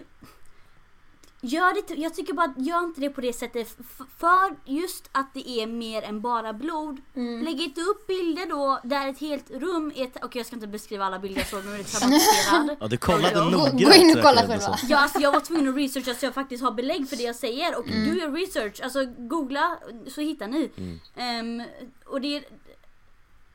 [1.41, 3.77] gör det, jag tycker bara gör inte det på det sättet.
[4.19, 7.01] För just att det är mer än bara blod.
[7.17, 7.45] Mm.
[7.45, 10.07] Lägg inte upp bilder då där ett helt rum är...
[10.07, 12.77] Okej jag ska inte beskriva alla bilder såg, nu är det traumatiserad.
[12.81, 13.85] Ja, du kollade noggrant.
[13.85, 14.59] gå in och kolla själva.
[14.61, 14.77] som.
[14.89, 17.37] Ja, alltså jag var tvungen att researcha så jag faktiskt har belägg för det jag
[17.37, 18.05] säger och Mm.
[18.11, 20.71] du gör research, alltså googla så hittar ni.
[20.77, 21.01] Mm.
[21.17, 21.63] Ehm,
[22.07, 22.45] och det är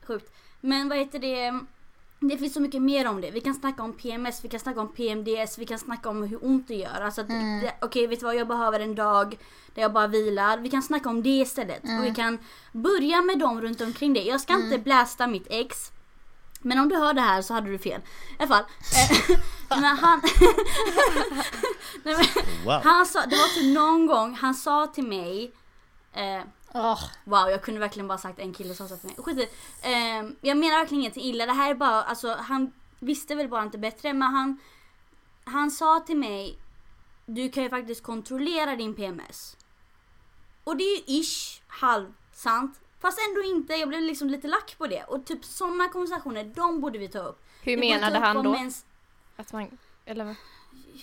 [0.06, 0.32] sjukt.
[0.60, 1.60] Men vad heter det?
[2.20, 3.30] Det finns så mycket mer om det.
[3.30, 6.44] Vi kan snacka om PMS, vi kan snacka om PMDS, vi kan snacka om hur
[6.44, 7.00] ont det gör.
[7.00, 7.68] Alltså att, Mm.
[7.80, 9.38] okej vet du vad, jag behöver en dag
[9.74, 10.58] där jag bara vilar.
[10.58, 11.84] Vi kan snacka om det istället.
[11.84, 11.98] Mm.
[12.00, 12.38] Och vi kan
[12.72, 14.22] börja med dem runt omkring det.
[14.22, 15.90] Jag ska inte blästa mitt ex.
[16.62, 18.00] Men om du hör det här så hade du fel.
[18.00, 18.64] I alla fall.
[19.30, 19.38] eh,
[19.80, 20.20] men han...
[22.02, 22.24] Nej, men,
[22.64, 22.80] Wow.
[22.84, 25.52] han sa, det var typ någon gång han sa till mig
[26.12, 26.42] eh,
[26.74, 29.16] Åh, Wow, jag kunde verkligen bara sagt en kille som sa till mig.
[29.18, 29.48] Skit i.
[29.82, 31.46] Ehm, Jag menar verkligen ingenting illa.
[31.46, 34.58] Det här är bara, alltså han visste väl bara inte bättre men han
[35.44, 36.58] Han sa till mig
[37.26, 39.56] Du kan ju faktiskt kontrollera din PMS.
[40.64, 42.80] Och det är ju ish halvsant.
[43.00, 45.04] Fast ändå inte, jag blev liksom lite lack på det.
[45.04, 47.42] Och typ sådana konversationer, de borde vi ta upp.
[47.62, 48.54] Hur menade han då?
[48.54, 48.84] mens-
[49.36, 50.34] Att man, eller vad?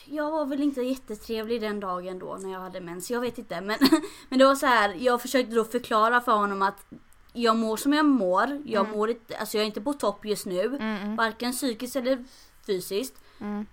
[0.05, 3.11] Jag var väl inte jättetrevlig den dagen då när jag hade mens.
[3.11, 3.61] Jag vet inte.
[3.61, 3.77] Men,
[4.29, 4.95] men det var så här.
[4.99, 6.85] jag försökte då förklara för honom att
[7.33, 8.61] jag mår som jag mår.
[8.65, 8.97] Jag Mm.
[8.97, 10.61] mår inte, alltså jag är inte på topp just nu.
[10.65, 12.25] Mm, mm, Varken psykiskt eller
[12.65, 13.21] fysiskt.
[13.39, 13.65] mm.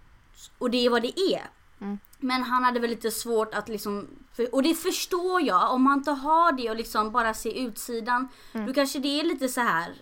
[0.58, 1.42] Och det är vad det är.
[1.80, 1.98] Mm.
[2.18, 4.08] Men han hade väl lite svårt att liksom,
[4.52, 8.28] och det förstår jag, om man inte har det och liksom bara ser utsidan,
[8.66, 9.94] då kanske det är lite så här.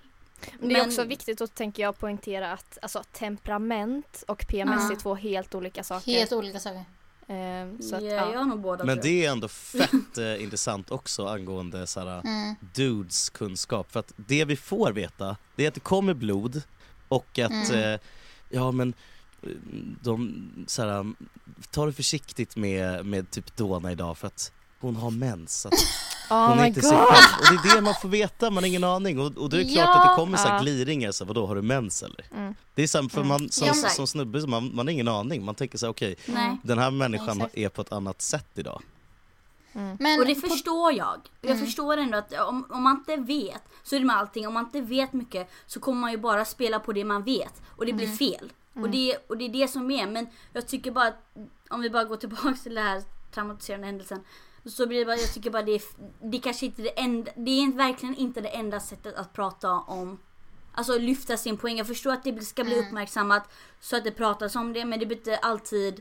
[0.60, 4.92] Men det är också viktigt att tänker jag poängtera att alltså, temperament och PMS Ja.
[4.92, 6.12] är två helt olika saker.
[6.12, 6.84] Helt olika saker.
[7.28, 8.32] Ehm, så att, ja, ja.
[8.32, 12.54] jag har nog båda Men det är ändå fett eh, intressant också angående såhär, Mm.
[12.74, 13.92] dudes kunskap.
[13.92, 16.62] För att det vi får veta, det är att det kommer blod
[17.08, 17.94] och att, Mm.
[17.94, 18.00] eh,
[18.48, 18.94] ja men
[19.42, 19.48] eh,
[20.02, 21.12] de, såhär,
[21.70, 25.66] ta det försiktigt med, med typ Dona idag för att hon har mens.
[25.66, 25.72] Att
[26.30, 26.88] Oh hon är inte god!
[26.90, 27.38] sig själv.
[27.40, 29.20] Och det är det man får veta, man har ingen aning.
[29.20, 30.02] Och, och då är det klart Ja.
[30.02, 32.24] att det kommer så här gliringar, så här, vadå har du mens eller?
[32.36, 32.54] Mm.
[32.74, 33.28] Det är så här, för Mm.
[33.28, 35.44] man som, Ja, som snubbe, så man, man har ingen aning.
[35.44, 36.56] Man tänker så här, okej, Nej.
[36.62, 37.56] den här människan Exakt.
[37.56, 38.82] är på ett annat sätt idag.
[39.74, 39.96] Mm.
[40.00, 41.20] Men Och det på- förstår jag.
[41.40, 41.64] Jag Mm.
[41.64, 44.64] förstår ändå att om, om man inte vet, så är det med allting, om man
[44.64, 47.92] inte vet mycket så kommer man ju bara spela på det man vet och det
[47.92, 48.16] blir Mm.
[48.18, 48.52] fel.
[48.74, 51.22] Och, det, och det är det som är, men jag tycker bara att
[51.70, 53.02] om vi bara går tillbaka till den här
[53.34, 54.20] traumatiserande händelsen.
[54.64, 55.82] Så blir det bara, jag tycker bara det är,
[56.30, 60.18] det kanske inte det enda, det är verkligen inte det enda sättet att prata om
[60.74, 61.78] Alltså lyfta sin poäng.
[61.78, 62.86] Jag förstår att det ska bli Mm.
[62.86, 66.00] uppmärksammat så att det pratas om det men det behöver inte alltid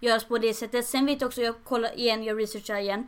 [0.00, 0.86] göras på det sättet.
[0.86, 3.06] Sen vet jag också, jag kollar igen, jag researchar igen.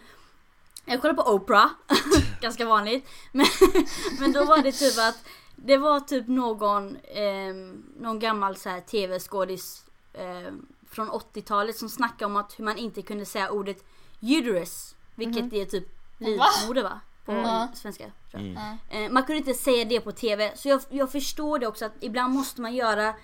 [0.85, 1.71] Jag kollar på Oprah,
[2.41, 3.09] ganska vanligt.
[3.33, 3.47] Men,
[4.21, 5.25] men då var det typ att
[5.57, 12.25] det var typ någon, ehm, någon gammal så här tv-skådis ehm, från 80-talet som snackade
[12.25, 13.85] om att hur man inte kunde säga ordet
[14.23, 14.95] uterus.
[15.15, 15.85] Vilket är typ
[16.19, 17.01] livmoder va?
[17.25, 17.69] På Ja.
[17.75, 18.05] svenska.
[18.31, 18.57] tror jag.
[18.91, 19.05] Mm.
[19.07, 20.53] Eh, man kunde inte säga det på TV.
[20.57, 23.15] Så jag, jag förstår det också att ibland måste man göra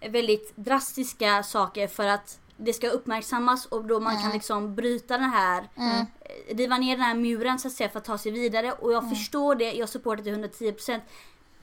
[0.00, 5.30] väldigt drastiska saker för att det ska uppmärksammas och då man kan liksom bryta den
[5.30, 5.90] här, Mm.
[6.20, 8.72] eh, riva ner den här muren så att säga för att ta sig vidare.
[8.72, 11.00] Och jag förstår det, jag supportar till 110%.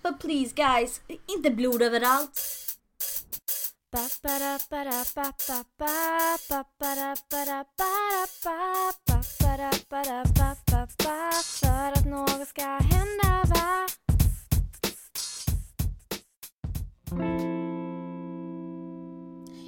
[0.04, 1.02] But please guys,
[1.38, 2.40] inte blod överallt.
[11.62, 13.88] För att något ska hända va?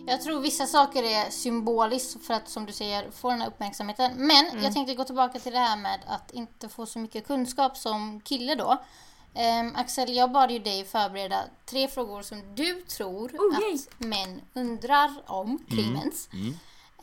[0.08, 4.12] Jag tror vissa saker är symboliskt för att som du säger få den här uppmärksamheten.
[4.16, 4.64] Men Mm.
[4.64, 8.22] jag tänkte gå tillbaka till det här med att inte få så mycket kunskap som
[8.22, 8.78] kille då.
[9.36, 13.74] Ehm, Axel, jag bad ju dig förbereda tre frågor som du tror Oh, yay.
[13.76, 16.30] att män undrar om kring mens.
[16.34, 16.54] Mm.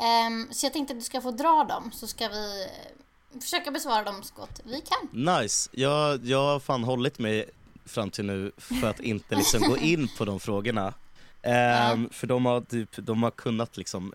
[0.00, 3.70] Ehm, så jag tänkte att du ska få dra dem så ska vi eh, försöka
[3.70, 5.36] besvara dem så gott vi kan.
[5.40, 7.50] Nice, jag, jag har fan hållit mig
[7.86, 10.94] fram till nu för att inte liksom gå in på de frågorna.
[11.42, 14.14] Ehm, För de har, typ, de har kunnat liksom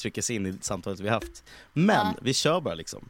[0.00, 1.44] trycka sig in i samtalet vi har haft.
[1.72, 2.14] Men Ja.
[2.22, 3.08] vi kör bara liksom.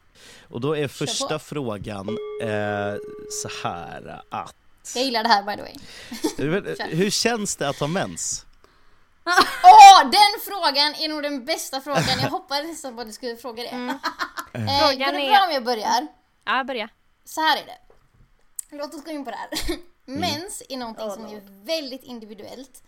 [0.48, 2.08] Och då är första frågan
[2.42, 2.94] eh,
[3.30, 4.54] så här att
[4.94, 5.74] Jag gillar det här by the way.
[6.36, 8.46] hur, hur känns det att ha mens?
[9.64, 12.04] Åh, den frågan är nog den bästa frågan.
[12.22, 13.68] Jag hoppades nästan på att du skulle fråga det.
[13.68, 13.96] eh,
[14.52, 14.68] Mm.
[14.80, 16.06] Frågan går det är- bra om jag börjar?
[16.44, 16.88] Ja, börja.
[17.24, 17.78] Så här är det.
[18.76, 19.48] Låt oss gå in på det här.
[19.68, 20.20] Mm.
[20.20, 22.82] Mens är någonting som är väldigt individuellt.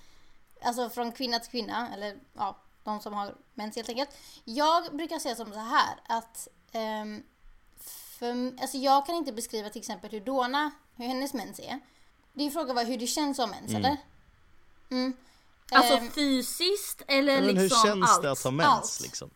[0.65, 4.11] Alltså från kvinna till kvinna, eller ja, de som har mens helt enkelt.
[4.45, 7.23] Jag brukar säga som så här att ehm,
[8.19, 11.81] för, alltså jag kan inte beskriva till exempel hur Dona, hur hennes mens är.
[12.33, 13.97] Det är frågan var hur det känns ha mens, eller?
[14.91, 15.17] Mm.
[15.73, 18.23] Alltså Ehm, fysiskt eller Men liksom hur känns allt?
[18.23, 19.01] det att ha mens Allt.
[19.01, 19.31] liksom?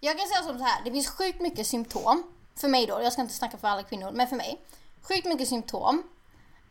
[0.00, 2.22] Jag kan säga som så här, det finns sjukt mycket symptom.
[2.56, 4.60] För mig då, jag ska inte snacka för alla kvinnor, men för mig.
[5.02, 6.02] Sjukt mycket symptom.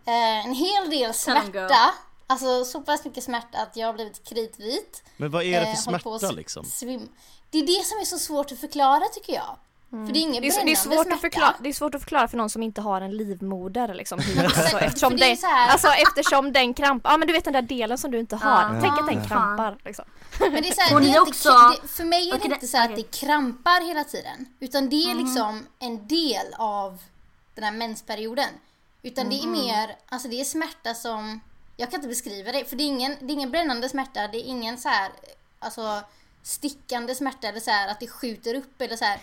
[0.05, 1.93] Eh, en hel del smärta.
[2.27, 5.03] Alltså så pass mycket smärta att jag har blivit kritvit.
[5.17, 6.65] Men vad är det Eh, för på smärta liksom?
[6.65, 7.09] Svim.
[7.49, 9.55] Det är det som är så svårt att förklara tycker jag.
[9.89, 11.13] För det är Det är, brännande det, är svårt smärta.
[11.15, 14.19] att förklara, det är svårt att förklara för någon som inte har en livmoder liksom,
[14.43, 17.97] alltså, eftersom, det här- alltså, eftersom den krampar, ja men du vet den där delen
[17.97, 18.79] som du inte har, Ja.
[18.81, 20.05] tänk att den krampar liksom.
[20.39, 21.49] Men det är så här, det är inte, också-
[21.81, 24.45] det, för mig är det inte så att det krampar hela tiden.
[24.59, 25.25] Utan det är Mhm.
[25.25, 26.97] liksom en del av
[27.55, 28.49] den här mensperioden.
[29.01, 29.51] Utan det är Mhm.
[29.51, 31.39] mer, alltså det är smärta som,
[31.77, 32.65] jag kan inte beskriva det.
[32.65, 35.11] För det är ingen, det är ingen brännande smärta, det är ingen så här,
[35.59, 36.01] alltså
[36.43, 39.19] stickande smärta eller så här att det skjuter upp eller så här.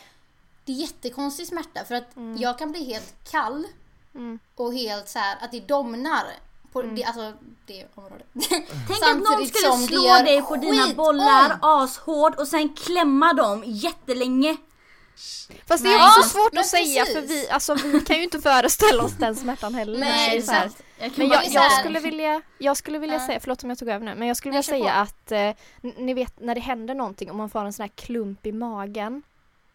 [0.64, 3.66] Det är jättekonstig smärta för att jag kan bli helt kall
[4.14, 4.38] Mm.
[4.54, 6.24] och helt så här att det domnar
[6.72, 7.32] på det, alltså,
[7.66, 8.26] det området.
[8.48, 14.56] Tänk att någon skulle slå dig på dina bollar ashårt och sen klämma dem jättelänge.
[15.66, 17.14] Fast det är också svårt men att säga precis.
[17.20, 19.98] för vi, alltså, vi kan ju inte föreställa oss den smärtan heller.
[20.00, 20.82] Nej, exakt.
[20.98, 23.26] Jag Men jag, jag skulle vilja, jag skulle vilja Ja.
[23.26, 25.00] säga, förlåt om jag tog över nu, men jag skulle vilja säga på.
[25.00, 25.50] att eh,
[25.98, 29.22] ni vet när det händer någonting och man får en sån här klump i magen.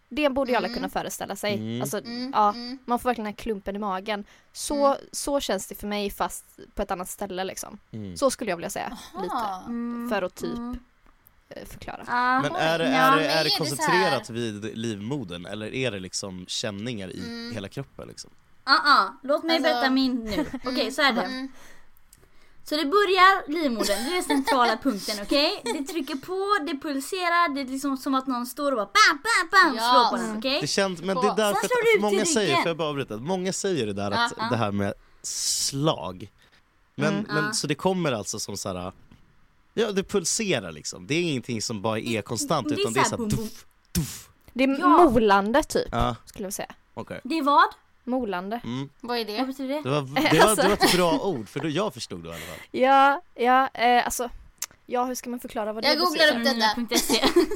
[0.09, 0.75] Det borde ju alla Mm.
[0.77, 1.53] kunna föreställa sig.
[1.53, 1.81] Mm.
[1.81, 2.77] Alltså, Mm, ja, mm.
[2.85, 4.25] Man får verkligen den här klumpen i magen.
[4.53, 4.97] Så, Mm.
[5.11, 6.45] så känns det för mig fast
[6.75, 7.79] på ett annat ställe liksom.
[7.91, 8.17] Mm.
[8.17, 8.97] Så skulle jag vilja säga.
[9.21, 9.35] Lite.
[9.35, 9.63] Aha.
[9.65, 10.49] Mm, För att typ
[11.71, 12.03] förklara.
[12.07, 15.99] Ah, Men är, det- är, det- är är det koncentrerat vid livmodern eller är det
[15.99, 17.53] liksom känningar i Mm.
[17.53, 18.31] hela kroppen liksom?
[18.63, 19.07] ah, ah.
[19.23, 20.45] Låt mig Alltså- berätta min nu.
[20.65, 21.21] Okej, så är det.
[21.21, 21.47] Mm.
[22.63, 25.61] Så det börjar livmodern, det är den centrala punkten, okej?
[25.63, 29.17] Det trycker på, det pulserar, det är liksom som att någon står och bara bam,
[29.23, 29.91] bam, bam Ja.
[30.09, 30.61] slår på den, okej?
[30.61, 33.17] Det känns, men det är därför att många säger, får jag bara avbryta?
[33.17, 34.47] Många säger det där att Ja, ja.
[34.51, 36.31] det här med slag.
[36.95, 37.25] Men, Mm.
[37.27, 37.53] men Ja.
[37.53, 38.91] så det kommer alltså som så här.
[39.77, 41.07] Ja det pulserar liksom.
[41.07, 43.65] Det är ingenting som bara är konstant det utan det är så här såhär tuff,
[43.91, 44.29] tuff.
[44.53, 44.87] Det är Ja.
[44.87, 46.71] molande typ, Ja, skulle jag säga.
[46.93, 47.21] okej.
[47.23, 47.65] Det är vad?
[48.03, 48.61] Molande.
[48.63, 48.89] Mm.
[49.01, 49.45] Vad är Vad det?
[49.45, 49.81] betyder det?
[49.81, 50.61] Det, var, det, var, Alltså.
[50.61, 52.57] det var ett bra ord för då jag förstod det i alla fall.
[52.71, 54.29] Ja, ja, eh, alltså
[54.89, 56.81] Ja, hur ska man förklara vad det Jag googlar betyder?
[56.81, 56.97] upp detta.
[56.99, 57.13] .se.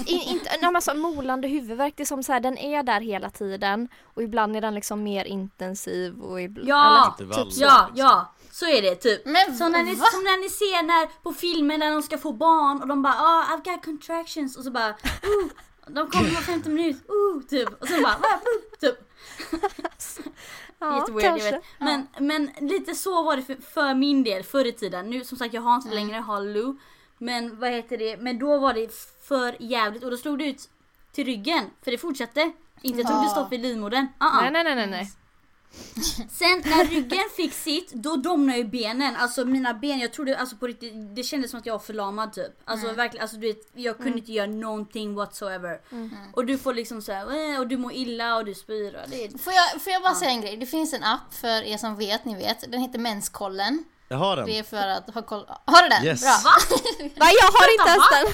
[0.11, 3.01] I, inte, nej, men alltså, molande huvudvärk, det är som så här, den är där
[3.01, 6.69] hela tiden och ibland är den liksom mer intensiv och ibland...
[6.69, 7.61] Ja, typ så.
[7.63, 8.33] ja, ja.
[8.51, 9.25] Så är det typ.
[9.25, 10.05] Men Som när, ni, va?
[10.05, 13.13] som när ni ser när, på filmer när de ska få barn och de bara
[13.13, 15.47] oh, I've got contractions och så bara oh,
[15.87, 17.81] de kommer var 50 minut, oh, typ.
[17.81, 18.95] Och sen bara ah, oh, typ.
[20.79, 21.51] Ja, Lite weird jag kanske.
[21.51, 21.63] vet.
[21.79, 25.09] Men, men lite så var det för, för min del förr i tiden.
[25.09, 25.95] Nu som sagt jag har inte Mm.
[25.99, 26.77] längre, jag har Lou.
[27.17, 28.93] Men vad heter det, men då var det
[29.27, 30.69] för jävligt och då slog det ut
[31.11, 31.65] till ryggen.
[31.83, 32.51] För det fortsatte.
[32.81, 33.29] Inte tog det Ja.
[33.29, 34.07] stopp i livmodern.
[34.19, 34.41] Uh-uh.
[34.41, 35.11] Nej, nej, nej, nej, nej.
[36.31, 39.15] Sen när ryggen fick sitt, då domnade ju benen.
[39.15, 42.33] Alltså mina ben, jag trodde alltså på riktigt, det kändes som att jag var förlamad
[42.33, 42.51] typ.
[42.65, 42.97] Alltså Mm.
[42.97, 45.81] verkligen, alltså du vet, jag kunde inte göra någonting whatsoever.
[46.33, 49.41] Och du får liksom såhär, och du mår illa och du spyr och det.
[49.41, 50.57] Får jag, får jag bara säga en grej?
[50.57, 52.71] Det finns en app för er som vet, ni vet.
[52.71, 53.83] Den heter Menskollen.
[54.11, 54.45] Jag har den.
[54.45, 55.45] Det är för att ha koll.
[55.65, 56.03] Har du den?
[56.05, 56.21] Yes.
[56.21, 56.53] Bra.
[57.15, 58.17] Nej, jag har inte ens va?
[58.17, 58.33] den!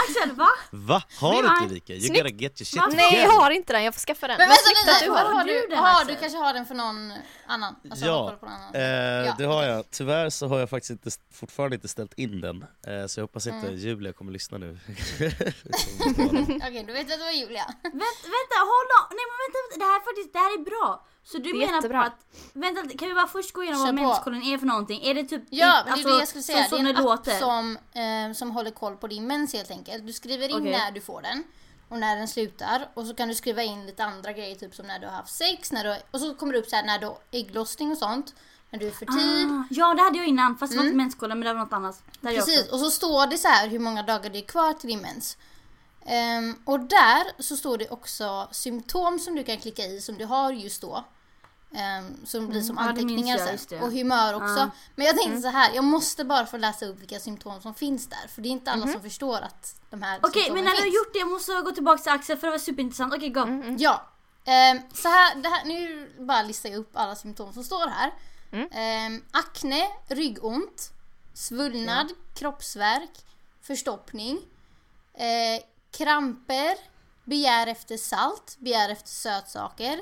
[0.02, 0.48] Axel va?
[0.70, 1.02] Va?
[1.18, 1.92] Har du inte Vika?
[1.92, 2.86] You gotta get your shit Va?
[2.92, 4.36] Nej, jag har inte den, jag får skaffa den.
[4.38, 7.12] Men vänta lite, du har, har du den, har, du kanske har den för någon
[7.50, 7.76] annan?
[7.90, 8.74] Alltså, Ja, annan.
[8.74, 9.90] Eh, Ja, det har jag.
[9.90, 12.64] Tyvärr så har jag faktiskt inte, fortfarande inte ställt in den.
[12.86, 13.78] Eh, så jag hoppas inte Mm.
[13.78, 14.78] Julia kommer lyssna nu.
[16.66, 17.66] Okej, då vet jag att det var Julia.
[17.82, 19.06] Vänta, vänta, hold on.
[19.16, 21.06] Nej men vänta, vänta, det här är faktiskt, det här är bra.
[21.24, 22.00] Så du Det menar jättebra.
[22.02, 22.20] på att,
[22.52, 25.02] vänta kan vi bara först gå igenom Kör vad menskollen är för någonting?
[25.04, 26.64] Är det typ, Ja, men alltså, det är det jag skulle säga.
[26.64, 27.32] som, som det är det en låter?
[27.32, 30.06] app som, eh, som håller koll på din mens helt enkelt.
[30.06, 30.70] Du skriver in Okej.
[30.70, 31.44] när du får den
[31.90, 34.86] och när den slutar och så kan du skriva in lite andra grejer typ som
[34.86, 36.98] när du har haft sex när du, och så kommer det upp så här när
[36.98, 38.34] du har ägglossning och sånt.
[38.70, 39.50] När du är fertil.
[39.50, 41.72] Ah, ja det hade jag innan fast det var inte menskollen men det var något
[41.72, 42.02] annat.
[42.20, 45.00] Precis, och så står det så här hur många dagar det är kvar till din
[45.00, 45.36] mens.
[46.06, 50.24] Ehm, och där så står det också symptom som du kan klicka i som du
[50.24, 51.04] har just då.
[51.74, 53.82] Ehm, som blir som Mm, ja, det minns anteckningar jag, just sen.
[53.82, 54.46] Och humör också.
[54.58, 54.70] Ja.
[54.96, 58.06] Men jag tänkte så här, jag måste bara få läsa upp vilka symptom som finns
[58.06, 58.28] där.
[58.28, 58.92] För det är inte alla Mhm.
[58.92, 60.94] som förstår att de här Okej symptomen men när du har finns.
[60.94, 63.14] gjort det, jag måste gå tillbaka till Axel för det var superintressant.
[63.14, 63.40] Okej gå.
[63.40, 64.06] Mm, Ja.
[64.44, 68.14] Ehm, så här, det här, nu bara listar jag upp alla symptom som står här.
[68.52, 68.68] Mm.
[68.72, 70.90] Ehm, akne, ryggont,
[71.34, 73.10] svullnad, kroppsvärk,
[73.62, 74.38] förstoppning,
[75.14, 76.76] eh, kramper,
[77.24, 80.00] begär efter salt, begär efter sötsaker,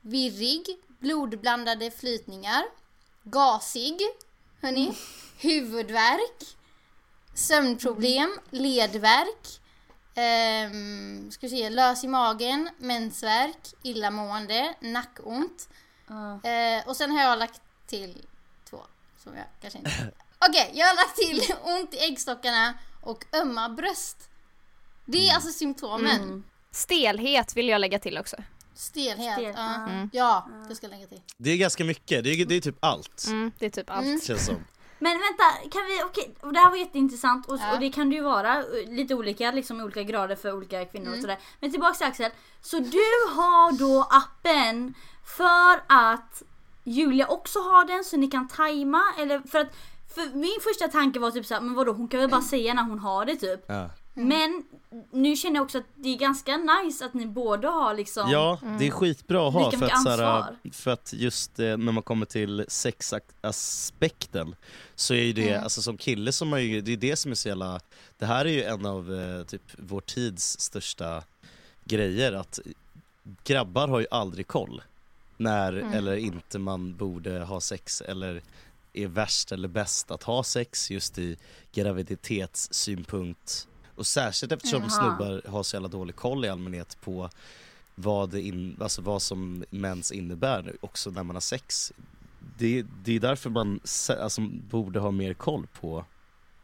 [0.00, 0.66] virrig,
[0.98, 2.64] blodblandade flytningar,
[3.22, 4.00] gasig,
[4.60, 4.92] hörni,
[5.38, 6.56] huvudvärk,
[7.34, 9.60] sömnproblem, ledvärk,
[10.14, 15.68] ehm, ska vi se, lös i magen, mensvärk, illamående, nackont.
[16.08, 16.50] Ja.
[16.50, 18.26] Eh, och sen har jag lagt till
[18.70, 18.80] två
[19.18, 19.90] som jag kanske inte...
[20.48, 24.30] Okej, jag har lagt till ont i äggstockarna och ömma bröst.
[25.04, 26.22] Det är alltså symptomen.
[26.22, 26.44] Mm.
[26.70, 28.36] Stelhet vill jag lägga till också.
[28.76, 29.32] Stelhet.
[29.32, 29.86] Stel, ja.
[29.88, 30.08] ja.
[30.12, 31.20] ja, det ska jag lägga till.
[31.36, 33.24] Det är ganska mycket, det är, det är typ allt.
[33.28, 34.06] Mm, det är typ allt.
[34.06, 34.20] Mm.
[34.20, 34.54] Känns som.
[34.98, 37.72] Men vänta, kan vi, okej, och det här var jätteintressant och, Ja.
[37.74, 40.84] och det kan det ju vara eh, lite olika, liksom i olika grader för olika
[40.84, 41.18] kvinnor Mm.
[41.18, 41.38] och sådär.
[41.60, 42.30] Men tillbaks till Axel.
[42.60, 42.98] Så du
[43.34, 44.94] har då appen
[45.36, 46.42] för att
[46.84, 49.76] Julia också har den så ni kan tajma eller för att
[50.14, 52.82] för min första tanke var typ såhär, men vadå hon kan väl bara säga när
[52.82, 53.64] hon har det typ.
[53.66, 54.64] Ja, Men
[55.10, 58.58] nu känner jag också att det är ganska nice att ni båda har liksom ja
[58.78, 60.56] det är skitbra att ha för att, så här, ansvar.
[60.72, 64.54] för att just eh, när man kommer till sexaspekten
[64.94, 65.64] så är ju det, Mm.
[65.64, 67.80] alltså som kille som är ju, det är det som är så jävla,
[68.18, 71.22] det här är ju en av eh, typ vår tids största
[71.84, 72.58] grejer att
[73.44, 74.82] grabbar har ju aldrig koll
[75.36, 75.92] när Mm.
[75.92, 78.42] eller inte man borde ha sex eller
[78.92, 81.36] är värst eller bäst att ha sex just i
[81.72, 84.90] graviditetssynpunkt och särskilt eftersom Jaha.
[84.90, 87.30] snubbar har så jävla dålig koll i allmänhet på
[87.94, 91.92] vad, det in, alltså vad som mens innebär också när man har sex.
[92.58, 93.80] Det, det är därför man
[94.20, 96.04] alltså, borde ha mer koll på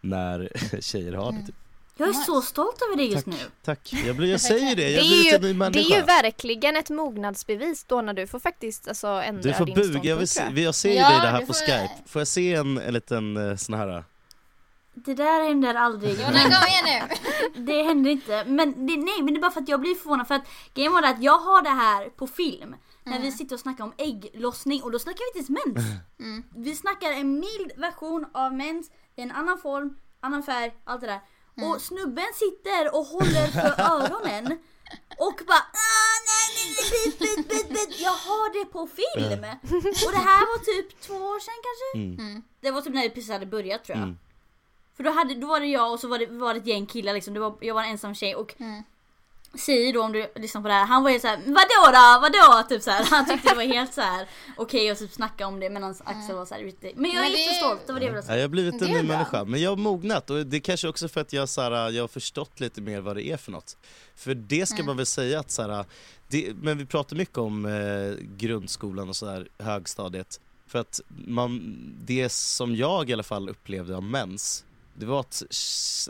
[0.01, 0.49] när
[0.81, 1.37] tjejer har det.
[1.37, 1.47] Mm.
[1.47, 1.55] Typ.
[1.97, 3.35] Jag är så stolt över det just Tack.
[3.35, 3.38] nu.
[3.64, 5.97] Tack, jag, blir, jag säger det, Det jag blir är, lite ny ju, det är
[6.01, 9.85] ju verkligen ett mognadsbevis då när du får faktiskt alltså, ändra Du får din buga,
[9.87, 10.66] jag, ståndpunkt vill tror se, jag.
[10.66, 11.90] jag ser ju Ja, dig det här på får- skype.
[12.07, 14.05] Får jag se en, en liten eh, sån här
[14.94, 16.20] det där händer aldrig.
[16.20, 17.16] Jonna kom igen nu!
[17.72, 18.44] Det händer inte.
[18.44, 20.92] Men det, nej men det är bara för att jag blir förvånad för att grejen
[20.92, 22.76] var det att jag har det här på film.
[23.05, 25.87] När vi sitter och snackar om ägglossning och då snackar vi inte ens mens.
[26.57, 31.07] Vi snackar en mild version av mens i en annan form, annan färg, allt det
[31.07, 31.20] där.
[31.66, 34.59] Och snubben sitter och håller för öronen.
[35.18, 38.00] Och bara ah, nej, nej, nej, bit, bit, bit.
[38.00, 39.44] Jag har det på film.
[40.07, 42.22] Och det här var typ två år sedan kanske.
[42.22, 42.42] Mm.
[42.61, 44.16] Det var typ när vi precis hade börjat tror jag.
[44.92, 44.96] Mm.
[44.96, 46.87] För då, hade, då var det jag och så var det, var det ett gäng
[46.87, 47.35] killar liksom.
[47.35, 48.55] Det var, jag var en ensam tjej och
[49.59, 52.68] Säger då om du lyssnar på det här, han var ju såhär vadå då, vadå?
[52.68, 53.05] Typ såhär.
[53.11, 54.26] Han tyckte det var helt såhär
[54.57, 56.96] okej att typ snacka om det medan Axel var såhär riktigt.
[56.96, 58.37] Men jag är Men det- jättestolt, det var det jag ville Ja, säga.
[58.38, 59.02] jag har blivit en ny bra.
[59.02, 61.90] människa, men jag har mognat och det är kanske också för att jag, så här,
[61.90, 63.76] jag har förstått lite mer vad det är för något.
[64.16, 65.85] För det ska man väl säga att så här,
[66.28, 70.40] det, men vi pratar mycket om eh, grundskolan och så här, högstadiet.
[70.66, 75.42] För att man, det som jag i alla fall upplevde av mens, det var att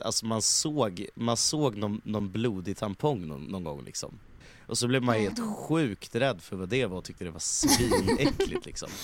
[0.04, 4.18] alltså man såg, man såg någon, någon blodig tampong någon, någon gång liksom.
[4.66, 7.40] Och så blev man helt sjukt rädd för vad det var och tyckte det var
[7.40, 8.88] svinäckligt liksom.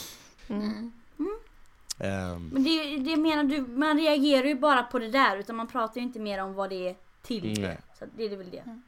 [0.50, 0.92] Mm.
[1.98, 5.66] Ehm, Men det, det menar du, man reagerar ju bara på det där utan man
[5.66, 7.60] pratar ju inte mer om vad det är till.
[7.60, 7.78] Nej.
[7.98, 8.78] Så det är väl det.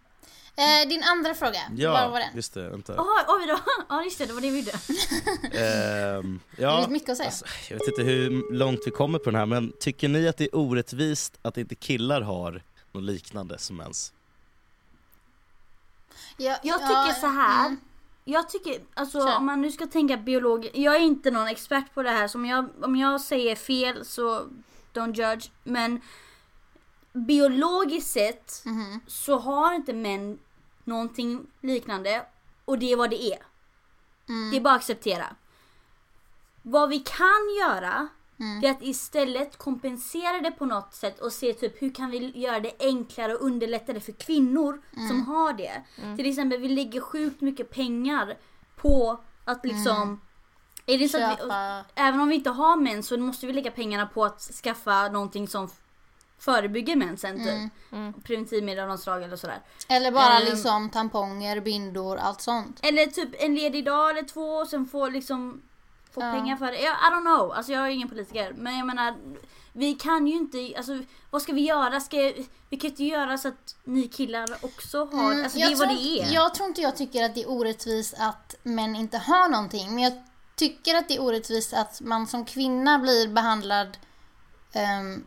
[0.56, 2.28] Eh, din andra fråga, vad ja, var den?
[2.36, 2.94] just det, vänta.
[2.94, 3.58] Jaha, oj då.
[3.88, 4.72] Ja just det, det var det vi gjorde.
[5.58, 7.26] Ehm, Det ja, finns mycket att säga.
[7.28, 10.36] alltså, jag vet inte hur långt vi kommer på den här men tycker ni att
[10.36, 14.12] det är orättvist att inte killar har något liknande som ens?
[16.36, 17.66] Ja, Jag ja, tycker så här.
[17.66, 17.80] mm.
[18.24, 19.36] Jag tycker, alltså Kör.
[19.36, 20.70] om man nu ska tänka biolog.
[20.74, 24.04] Jag är inte någon expert på det här så om jag, om jag säger fel
[24.04, 24.46] så
[24.94, 25.50] don't judge.
[25.64, 26.00] Men
[27.12, 29.00] biologiskt sett Mhm.
[29.06, 30.38] så har inte män
[30.84, 32.26] någonting liknande.
[32.64, 33.38] Och det är vad det är.
[34.28, 34.50] Mm.
[34.50, 35.26] Det är bara att acceptera.
[36.62, 38.08] Vad vi kan göra
[38.40, 38.64] Mm.
[38.64, 42.60] är att istället kompensera det på något sätt och se typ hur kan vi göra
[42.60, 45.08] det enklare och underlätta det för kvinnor Mm.
[45.08, 45.82] som har det.
[46.16, 48.36] Till exempel vi lägger sjukt mycket pengar
[48.76, 50.20] på att liksom
[50.86, 51.84] är det så att vi, Mm.
[51.94, 55.48] Även om vi inte har mens så måste vi lägga pengarna på att skaffa någonting
[55.48, 55.68] som
[56.40, 57.70] förebygger mensen typ.
[57.92, 58.12] Mm.
[58.22, 59.60] Preventivmedel av något slag eller sådär.
[59.88, 60.44] Eller bara Ehm.
[60.44, 62.80] liksom tamponger, bindor, allt sånt.
[62.82, 65.62] Eller typ en ledig dag eller två och sen få liksom
[66.14, 66.32] få Ja.
[66.32, 66.80] pengar för det.
[66.80, 68.52] Jag, I don't know, alltså jag är ingen politiker.
[68.56, 69.14] Men jag menar,
[69.72, 70.98] vi kan ju inte, alltså
[71.30, 72.00] vad ska vi göra?
[72.00, 72.16] Ska,
[72.70, 75.76] vi kan ju inte göra så att ni killar också har, Mm, alltså det är
[75.76, 76.34] vad det är.
[76.34, 79.94] Jag tror inte jag tycker att det är orättvist att män inte har någonting.
[79.94, 80.12] Men jag
[80.56, 83.98] tycker att det är orättvist att man som kvinna blir behandlad
[84.72, 85.24] ehm,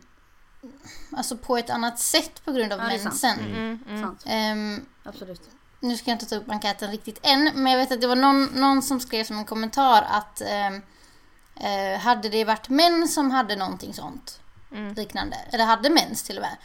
[1.16, 3.38] alltså på ett annat sätt på grund av Ja, mensen.
[3.38, 4.02] Mm, mm.
[4.02, 5.40] Sant, Ehm, absolut.
[5.80, 8.16] nu ska jag inte ta upp enkäten riktigt än, men jag vet att det var
[8.16, 10.82] någon, någon som skrev som en kommentar att ehm,
[11.60, 14.40] eh, hade det varit män som hade någonting sånt
[14.72, 14.94] Mm.
[14.94, 16.56] liknande, eller hade mens till och med,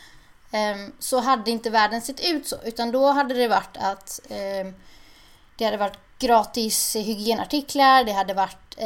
[0.51, 2.55] ehm, så hade inte världen sett ut så.
[2.63, 4.19] Utan då hade det varit att
[5.57, 8.77] det hade varit gratis hygienartiklar, det hade varit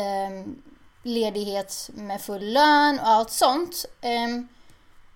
[1.03, 3.85] ledighet med full lön och allt sånt.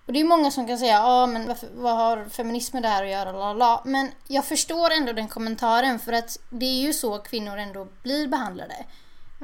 [0.08, 2.88] Och det är många som kan säga, ja men varför, vad har feminism med det
[2.88, 3.32] här att göra?
[3.32, 3.82] Lala.
[3.84, 8.26] Men jag förstår ändå den kommentaren för att det är ju så kvinnor ändå blir
[8.26, 8.74] behandlade.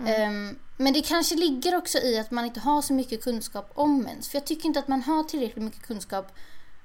[0.07, 4.03] Ehm, men det kanske ligger också i att man inte har så mycket kunskap om
[4.03, 4.29] mens.
[4.29, 6.33] För jag tycker inte att man har tillräckligt mycket kunskap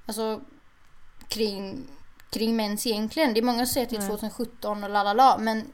[0.06, 0.40] alltså,
[1.28, 1.88] kring,
[2.30, 3.34] kring mens egentligen.
[3.34, 5.38] Det är många som säger att det är 2017 och lalala.
[5.38, 5.72] Men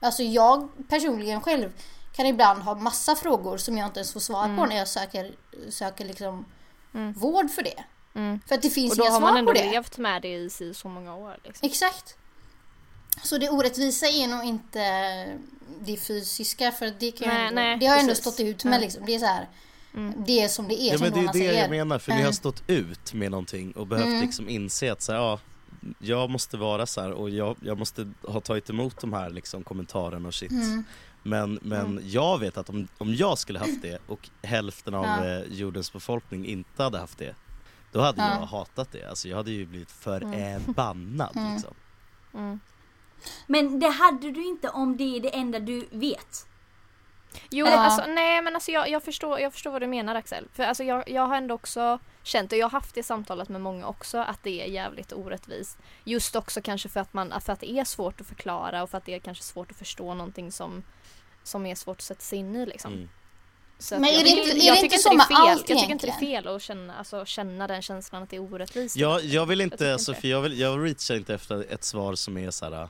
[0.00, 1.72] alltså jag personligen själv
[2.16, 5.34] kan ibland ha massa frågor som jag inte ens får svar på när jag söker,
[5.70, 6.44] söker liksom
[7.16, 7.84] vård för det.
[8.14, 8.40] Mm.
[8.46, 9.70] För att det finns Och då inga har man svar ändå på det.
[9.70, 11.36] levt med det i si så många år.
[11.44, 11.66] Liksom.
[11.66, 12.16] Exakt.
[13.22, 14.80] Så det orättvisa är nog inte
[15.80, 18.64] det fysiska för det, kan jag Nej, ändå, nej, det har jag ändå stått ut
[18.64, 18.80] med.
[18.80, 19.02] Liksom.
[19.06, 19.48] Det är så här,
[19.94, 20.24] Mm.
[20.26, 21.60] det är som det är Ja som men det är det säger.
[21.62, 22.32] jag menar för ni har Mm.
[22.32, 24.20] stått ut med någonting och behövt Mm.
[24.20, 25.38] liksom inse att så här, ja,
[25.98, 29.62] jag måste vara så här och jag, jag måste ha tagit emot de här liksom
[29.64, 30.50] kommentarerna och shit.
[30.50, 30.84] Mm.
[31.26, 35.24] Men, men jag vet att om, om jag skulle haft det och hälften av Ja.
[35.26, 37.34] eh, jordens befolkning inte hade haft det
[37.92, 38.28] Då hade Ja.
[38.40, 41.52] jag hatat det, alltså jag hade ju blivit förbannad Mm.
[41.54, 41.74] liksom
[42.34, 42.60] Mm.
[43.46, 46.46] Men det hade du inte om det är det enda du vet.
[47.50, 47.72] Jo, Ja.
[47.78, 50.48] alltså, nej men alltså jag, jag, förstår, jag förstår vad du menar Axel.
[50.52, 53.60] För alltså, jag, jag har ändå också känt, och jag har haft det samtalet med
[53.60, 55.78] många också, att det är jävligt orättvist.
[56.04, 58.98] Just också kanske för att, man, för att det är svårt att förklara och för
[58.98, 60.82] att det är kanske svårt att förstå någonting som,
[61.44, 62.66] som är svårt att sätta sig in i.
[62.66, 62.92] Liksom.
[62.92, 63.08] mm.
[63.78, 65.26] Så att Men är jag det tycker- inte- är jag det tycker inte så med
[65.26, 65.36] fel.
[65.36, 66.42] allt Jag tycker inte det är egentligen?
[66.44, 68.96] fel att känna, alltså, känna den känslan att det är orättvist.
[68.96, 71.66] jag, jag vill Jag inte, tycker alltså, inte för jag, vill, jag reachar inte efter
[71.72, 72.88] ett svar som är så här.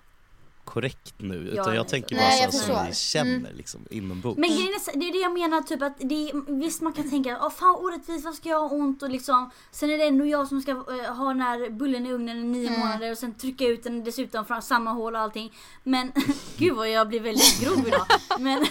[0.65, 3.87] Korrekt nu Ja, utan jag nej, tänker nej, bara jag så som vi känner liksom
[3.91, 4.39] inombords.
[4.39, 7.39] Men grejen är, det är det jag menar, typ att det, visst man kan tänka
[7.43, 10.49] åh fan orättvist, vad ska jag ha ont och liksom Sen är det ändå jag
[10.49, 12.81] som ska eh, ha den här bullen i ugnen i nio Mm.
[12.81, 15.53] månader och sen trycka ut den dessutom från samma hål och allting
[15.83, 16.13] Men
[16.59, 18.07] gud vad jag blir väldigt grov idag
[18.39, 18.67] men,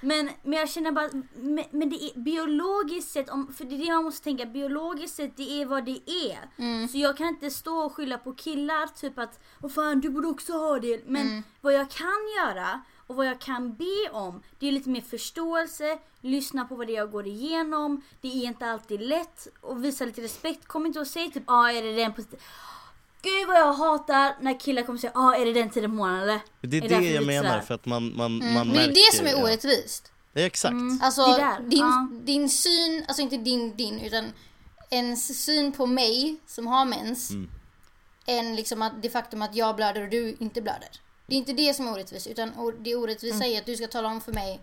[0.00, 3.78] men, men jag känner bara, men, men det är biologiskt sett, om, för det är
[3.86, 6.88] det man måste tänka, biologiskt sett det är vad det är Mm.
[6.88, 10.28] Så jag kan inte stå och skylla på killar, typ att Åh fan du borde
[10.28, 11.02] också ha det.
[11.06, 11.44] Men Mm.
[11.60, 15.98] vad jag kan göra och vad jag kan be om det är lite mer förståelse,
[16.20, 18.02] lyssna på vad det är jag går igenom.
[18.20, 20.66] Det är inte alltid lätt och visa lite respekt.
[20.66, 22.22] Kom inte och säg typ ah är det den på
[23.22, 25.96] Gud vad jag hatar när killar kommer och säger ah är det den tiden på
[25.96, 26.40] månaden eller?
[26.60, 27.60] det är är det därför jag menar sådär.
[27.60, 28.54] för att man, man, Mm.
[28.54, 30.12] man Men det är det märker, som är orättvist.
[30.32, 30.74] Ja, exakt.
[31.02, 32.08] Alltså Det där, din, ja.
[32.12, 34.24] din syn, alltså inte din din utan
[34.90, 37.50] ens syn på mig som har mens Mm.
[38.26, 40.88] än liksom att det faktum att jag blöder och du inte blöder.
[41.28, 43.52] Det är inte det som är orättvist utan det orättvisa Mm.
[43.56, 44.60] är att du ska tala om för mig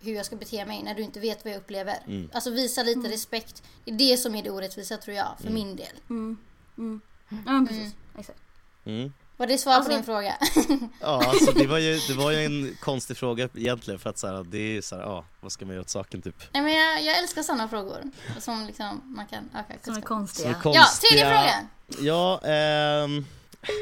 [0.00, 1.96] hur jag ska bete mig när du inte vet vad jag upplever.
[2.06, 2.30] Mm.
[2.32, 3.10] Alltså visa lite Mm.
[3.10, 3.62] respekt.
[3.84, 5.86] Det är det som är det orättvisa tror jag, för min del.
[6.10, 6.36] Mm.
[6.78, 7.00] Mm.
[7.30, 7.92] Ja men precis.
[8.18, 8.38] Exakt.
[8.84, 9.12] Mm.
[9.36, 10.34] Var det svar Alltså- på din fråga?
[11.00, 14.26] Ja, alltså det var ju, det var ju en konstig fråga egentligen för att så
[14.26, 16.36] här, det är så här, ja, vad ska man göra åt saken typ?
[16.52, 18.02] Nej men jag, jag älskar sådana frågor.
[18.38, 20.36] Som liksom man kan öka Som är kunskap.
[20.42, 20.54] Som är konstiga.
[20.62, 21.20] konstiga.
[21.20, 22.06] Ja, tredje frågan.
[22.06, 23.26] Ja, ehm,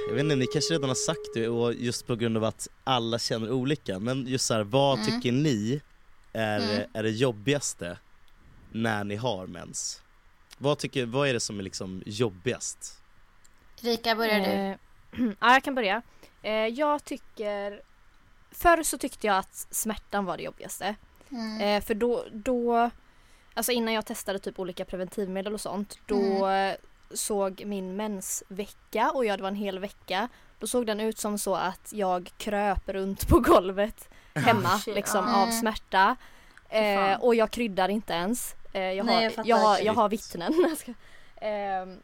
[0.08, 2.68] jag vet inte, ni kanske redan har sagt det och just på grund av att
[2.84, 5.06] alla känner olika men just så här, vad Mm.
[5.06, 5.80] tycker ni
[6.32, 6.90] är, Mm.
[6.92, 7.98] är det jobbigaste
[8.72, 10.02] när ni har mens?
[10.58, 13.00] Vad, tycker, vad är det som är liksom jobbigast?
[13.80, 14.46] Rika, börjar du.
[14.46, 14.76] Eh,
[15.40, 16.02] ja, jag kan börja.
[16.42, 17.80] Eh, jag tycker...
[18.50, 20.94] Förr så tyckte jag att smärtan var det jobbigaste.
[21.30, 21.60] Mm.
[21.60, 22.90] Eh, för då, då,
[23.54, 26.74] alltså innan jag testade typ olika preventivmedel och sånt, då eh,
[27.10, 30.28] såg min mensvecka, och ja det var en hel vecka,
[30.58, 34.94] då såg den ut som så att jag kröp runt på golvet hemma Oh, shit,
[34.94, 35.42] liksom ja.
[35.42, 36.16] av smärta.
[36.68, 38.54] Eh, och jag kryddar inte ens.
[38.72, 40.76] Eh, jag, Nej, har, jag jag, har, jag har vittnen.
[41.40, 42.02] Ehm,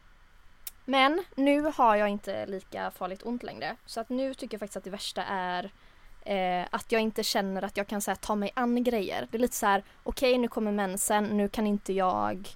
[0.85, 3.75] men nu har jag inte lika farligt ont längre.
[3.85, 5.71] Så att nu tycker jag faktiskt att det värsta är
[6.21, 9.27] eh, att jag inte känner att jag kan så här, ta mig an grejer.
[9.31, 12.49] Det är lite så här, okej nu kommer mensen, nu kan inte jag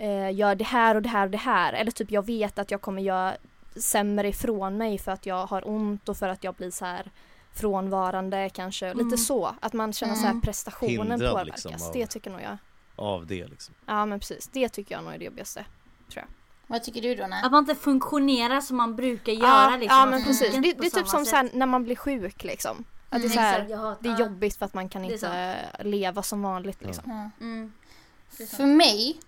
[0.00, 1.72] eh, göra det här och det här och det här.
[1.72, 3.36] Eller typ jag vet att jag kommer göra
[3.76, 7.10] sämre ifrån mig för att jag har ont och för att jag blir så här
[7.54, 8.86] frånvarande kanske.
[8.86, 9.04] Mm.
[9.06, 9.54] Lite så.
[9.60, 10.40] Att man känner så här Mm.
[10.42, 11.64] prestationen Hindrad påverkas.
[11.64, 12.56] liksom av- Det tycker nog jag.
[12.96, 13.74] Av det liksom?
[13.86, 14.48] Ja men precis.
[14.52, 15.64] Det tycker jag nog är det jobbigaste.
[16.66, 17.26] Vad tycker du då?
[17.26, 17.36] Nä?
[17.44, 19.98] Att man inte funktionerar som man brukar göra ja, liksom.
[19.98, 20.52] ja men precis.
[20.54, 22.84] Det, det är typ som så här, när man blir sjuk liksom.
[23.08, 25.04] Att Mm, det är så här, Exakt, jag det är jobbigt för att man kan
[25.04, 27.30] inte leva som vanligt liksom.
[27.40, 27.72] Mm.
[28.30, 28.50] Sant.
[28.50, 29.20] För mig,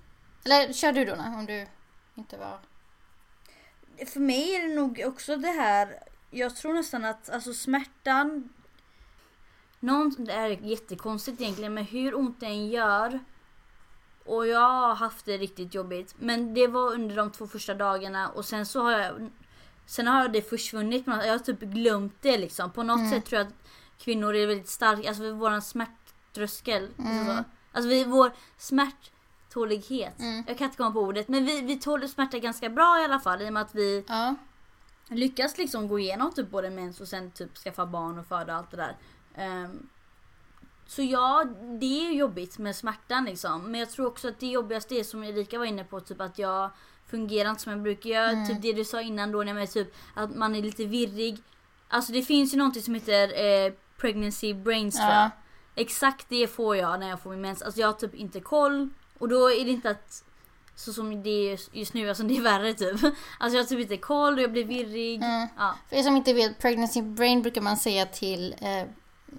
[0.44, 1.66] eller kör du då om du
[2.14, 2.58] inte var...
[4.06, 5.98] För mig är det nog också det här,
[6.30, 8.48] jag tror nästan att alltså smärtan,
[9.80, 13.18] någon, det är jättekonstigt egentligen men hur ont det än gör
[14.24, 18.28] och jag har haft det riktigt jobbigt men det var under de två första dagarna
[18.28, 19.30] och sen så har jag
[19.86, 22.70] Sen har det försvunnit, men jag har typ glömt det liksom.
[22.70, 23.10] På något Mm.
[23.10, 23.54] sätt tror jag att
[23.98, 26.88] kvinnor är väldigt starka, alltså våran smärttröskel.
[26.98, 27.18] Mm.
[27.18, 28.32] Alltså, alltså vi, vår
[29.52, 30.18] smärttålighet.
[30.20, 30.44] Mm.
[30.46, 33.20] Jag kan inte komma på ordet men vi, vi tål smärta ganska bra i alla
[33.20, 34.34] fall i och med att vi Ja.
[35.08, 38.58] lyckas liksom gå igenom typ både mens och sen typ skaffa barn och föda och
[38.58, 38.96] allt det där.
[39.34, 39.88] Ehm,
[40.86, 41.44] så ja,
[41.80, 43.62] det är jobbigt med smärtan liksom.
[43.70, 46.38] Men jag tror också att det jobbigaste är som Erika var inne på, typ att
[46.38, 46.70] jag
[47.06, 48.30] fungerar inte som jag brukar göra.
[48.30, 48.48] Mm.
[48.48, 51.42] Typ det du sa innan då, när man är typ att man är lite virrig.
[51.88, 55.16] Alltså det finns ju någonting som heter eh, pregnancy brains tror jag.
[55.24, 55.30] Ja.
[55.74, 57.62] Exakt det får jag när jag får min mens.
[57.62, 58.90] Alltså jag har typ inte koll.
[59.22, 60.22] Och då är det inte att
[60.76, 63.00] så som det är just nu, alltså det är värre typ.
[63.38, 65.22] Alltså jag har typ inte koll och jag blir virrig.
[65.22, 65.48] Mm.
[65.56, 65.74] Ja.
[65.88, 68.82] För er som inte vet, pregnancy brain brukar man säga till eh,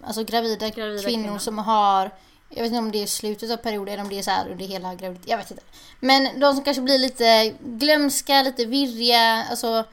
[0.03, 1.37] alltså gravida, Gravida kvinnor, kvinnor.
[1.37, 2.11] som har
[2.49, 4.49] jag vet inte om det är slutet av perioden eller om det är så här
[4.49, 5.31] under hela graviditeten.
[5.31, 5.63] Jag vet inte.
[5.99, 9.45] Men de som kanske blir lite glömska, lite virriga.
[9.49, 9.83] Alltså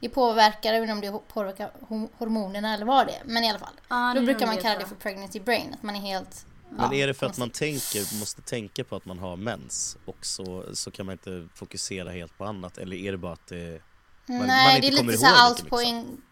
[0.00, 3.22] det påverkar, inte om det påverkar hor- hormonerna eller vad det är.
[3.24, 3.80] Men i alla fall.
[3.88, 5.74] Ja, Då brukar man kalla det för pregnancy brain.
[5.74, 6.46] Att man är helt...
[6.70, 10.26] Men är det för att man tänker, måste tänka på att man har mens och
[10.26, 13.82] så, så kan man inte fokusera helt på annat eller är det bara att det
[14.26, 16.22] man- man Nej, inte det är lite så allt lika på en...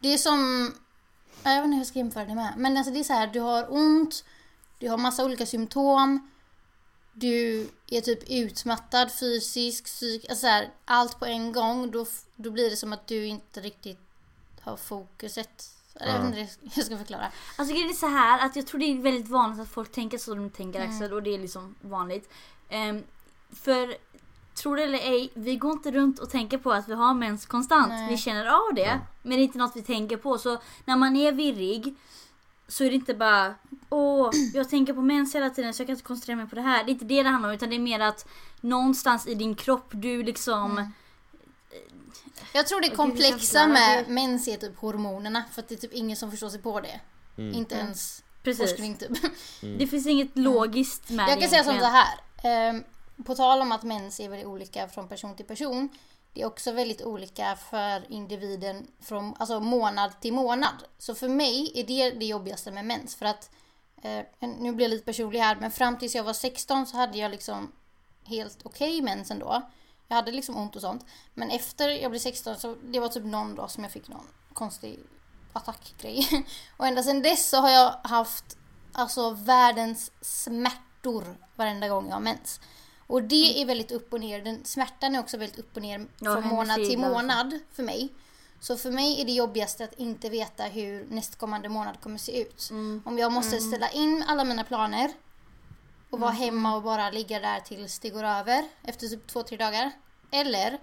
[0.00, 0.72] Det är som...
[1.42, 2.54] Jag vet inte hur jag ska jämföra det med.
[2.56, 4.24] Men alltså det är så här, du har ont,
[4.78, 6.30] du har massa olika symptom,
[7.12, 11.90] du är typ utmattad fysiskt, psyk, alltså så här, allt på en gång.
[11.90, 13.98] Då, då blir det som att du inte riktigt
[14.60, 15.70] har fokuset.
[16.00, 17.26] Jag vet inte hur jag ska förklara.
[17.56, 20.18] Alltså grejen är så här att jag tror det är väldigt vanligt att folk tänker
[20.18, 20.90] så de tänker Mm.
[20.90, 22.32] Axel och det är liksom vanligt.
[22.68, 23.02] Ehm,
[23.50, 23.96] för
[24.54, 27.46] tror det eller ej, vi går inte runt och tänker på att vi har mens
[27.46, 27.88] konstant.
[27.88, 28.10] Nej.
[28.10, 30.38] Vi känner av det, men det är inte något vi tänker på.
[30.38, 31.94] Så när man är virrig
[32.68, 33.54] så är det inte bara
[33.88, 36.62] åh, jag tänker på mens hela tiden så jag kan inte koncentrera mig på det
[36.62, 36.84] här.
[36.84, 38.28] Det är inte det det handlar om utan det är mer att
[38.60, 40.92] någonstans i din kropp du liksom
[42.54, 46.16] Jag tror det komplexa med mens är typ hormonerna för att det är typ ingen
[46.16, 47.00] som förstår sig på det.
[47.36, 48.70] Inte ens Precis.
[48.70, 49.10] forskning typ.
[49.78, 52.18] Det finns inget logiskt med Jag det kan säga som så här.
[52.42, 52.84] ehm,
[53.26, 55.88] på tal om att mens är väldigt olika från person till person.
[56.34, 60.84] Det är också väldigt olika för individen från alltså månad till månad.
[60.98, 63.14] Så för mig är det det jobbigaste med mens.
[63.14, 63.50] För att,
[64.02, 64.24] eh,
[64.58, 67.30] nu blir jag lite personlig här, men fram tills jag var 16 så hade jag
[67.30, 67.72] liksom
[68.24, 69.62] helt okej mens ändå.
[70.08, 71.06] Jag hade liksom ont och sånt.
[71.34, 74.26] Men efter jag blev 16 så det var typ någon dag som jag fick någon
[74.52, 74.98] konstig
[75.52, 76.46] attackgrej.
[76.76, 78.56] Och ända sedan dess så har jag haft
[78.92, 82.60] alltså världens smärtor varenda gång jag har mens.
[83.06, 84.40] Och det är väldigt upp och ner.
[84.40, 88.08] Den, smärtan är också väldigt upp och ner Ja, från månad till månad för mig.
[88.60, 92.68] Så för mig är det jobbigaste att inte veta hur nästkommande månad kommer se ut.
[92.70, 93.02] Mm.
[93.04, 95.12] Om jag måste ställa in alla mina planer
[96.10, 99.56] och vara hemma och bara ligga där tills det går över efter typ två, tre
[99.56, 99.90] dagar.
[100.30, 100.78] Eller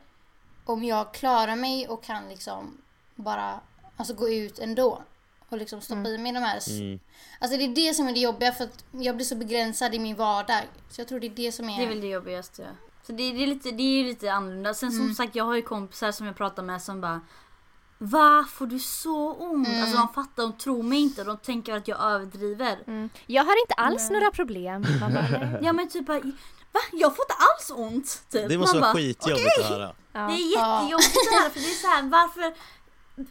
[0.66, 2.78] om jag klarar mig och kan liksom
[3.16, 3.60] bara
[3.98, 5.04] alltså gå ut ändå
[5.50, 6.70] och liksom stoppa i mig de här.
[6.70, 7.00] Mm.
[7.40, 10.00] Alltså det är det som är det jobbiga för att jag blir så begränsad i
[10.00, 10.62] min vardag.
[10.90, 11.78] Så jag tror det är det som är...
[11.78, 12.68] Det är väl det jobbigaste.
[13.04, 14.74] Så det, det, är lite, det är ju lite annorlunda.
[14.74, 15.16] Sen som Mm.
[15.16, 17.22] sagt jag har ju kompisar som jag pratar med som bara
[17.98, 18.46] Va?
[18.54, 19.68] Får du så ont?
[19.68, 19.82] Mm.
[19.82, 21.24] Alltså de fattar, de tror mig inte.
[21.24, 22.78] De tänker att jag överdriver.
[22.88, 23.10] Mm.
[23.26, 24.86] Jag har inte alls några problem.
[25.02, 25.60] Bara.
[25.62, 26.20] Ja men typ bara,
[26.72, 26.82] Va?
[26.92, 28.22] Jag får inte alls ont!
[28.32, 28.50] Typ.
[28.50, 29.88] Det måste Man vara bara, skitjobbigt att höra.
[29.88, 30.32] Det Ja.
[30.32, 32.54] är jättejobbigt det här för det är så här, varför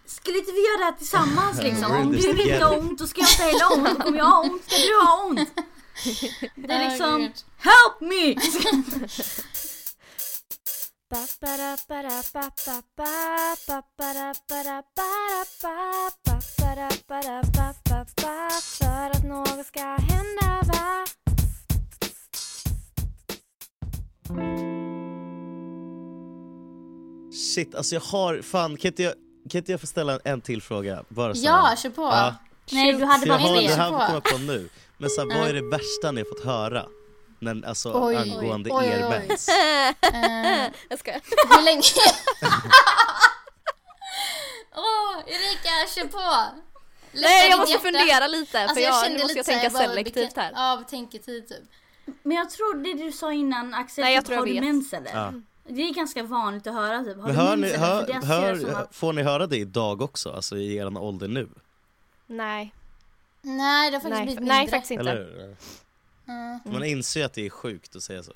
[0.07, 1.93] skulle inte vi göra det här tillsammans liksom?
[1.93, 4.05] We're in Om du inte har ont då ska jag inte heller ha ont.
[4.05, 5.49] Om jag har ont ska du ha ont.
[6.55, 8.35] Det är liksom, help me!
[18.79, 21.07] För att något ska hända va?
[27.55, 29.13] Shit, alltså jag har, fan kan inte jag,
[29.51, 31.05] kan inte jag få ställa en, en till fråga?
[31.09, 32.03] Bara så Ja, kör på.
[32.03, 32.35] Ja.
[32.73, 34.69] Nej du hade Så jag bara har, det här kommer jag på nu.
[34.99, 36.87] Men så här, vad är det värsta ni har fått höra?
[37.45, 39.27] Men, alltså Oj, angående oj, oj, er oj.
[39.29, 39.49] mens.
[39.49, 41.13] Eh, Jag ska.
[41.13, 41.83] hur länge...
[44.77, 46.45] Åh, Erika, kör på!
[47.13, 47.85] Lätta Nej jag måste hjärta.
[47.85, 50.53] fundera lite för Alltså, jag, kände nu måste lite jag tänka här, selektivt här.
[50.55, 51.63] Ja, tänketid typ.
[52.23, 54.53] Men jag tror det du sa innan Axel, Nej, jag typ, tror jag har du
[54.53, 54.63] vet.
[54.63, 55.11] mens eller?
[55.15, 55.33] Ja.
[55.69, 57.79] Det är ganska vanligt att höra typ, har Men du hör mens ni, eller?
[57.79, 60.33] För hör, jag hör, att, får ni höra det idag också?
[60.33, 61.49] Alltså i er ålder nu?
[62.27, 62.75] Nej,
[63.43, 64.77] Nej, det har faktiskt nej, blivit nej mindre.
[64.77, 65.11] faktiskt inte.
[65.11, 65.57] Eller?
[66.27, 66.61] Mm.
[66.65, 68.33] Man inser att det är sjukt att säga så.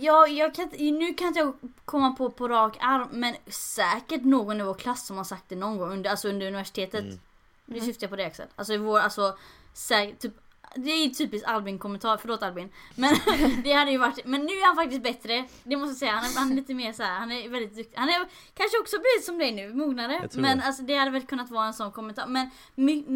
[0.00, 1.54] Ja, jag kan, nu kan inte jag
[1.84, 5.56] komma på på rak arm men säkert någon i vår klass som har sagt det
[5.56, 7.04] någon gång under, alltså under universitetet.
[7.04, 7.20] Mm.
[7.66, 8.46] Nu syftar jag på det Axel.
[8.56, 9.38] Alltså vår, alltså
[9.74, 10.34] säkert, typ
[10.76, 12.68] det är ju typiskt Albin kommentar, förlåt Albin.
[12.94, 13.16] Men
[13.64, 15.48] det hade ju varit, men nu är han faktiskt bättre.
[15.64, 17.76] Det måste jag säga, han är, han är lite mer så här, han är väldigt
[17.76, 17.96] duktig.
[17.96, 20.28] Han är kanske också blivit som dig nu, mognare.
[20.32, 20.64] Men det.
[20.64, 22.26] alltså det hade väl kunnat vara en sån kommentar.
[22.26, 22.50] Men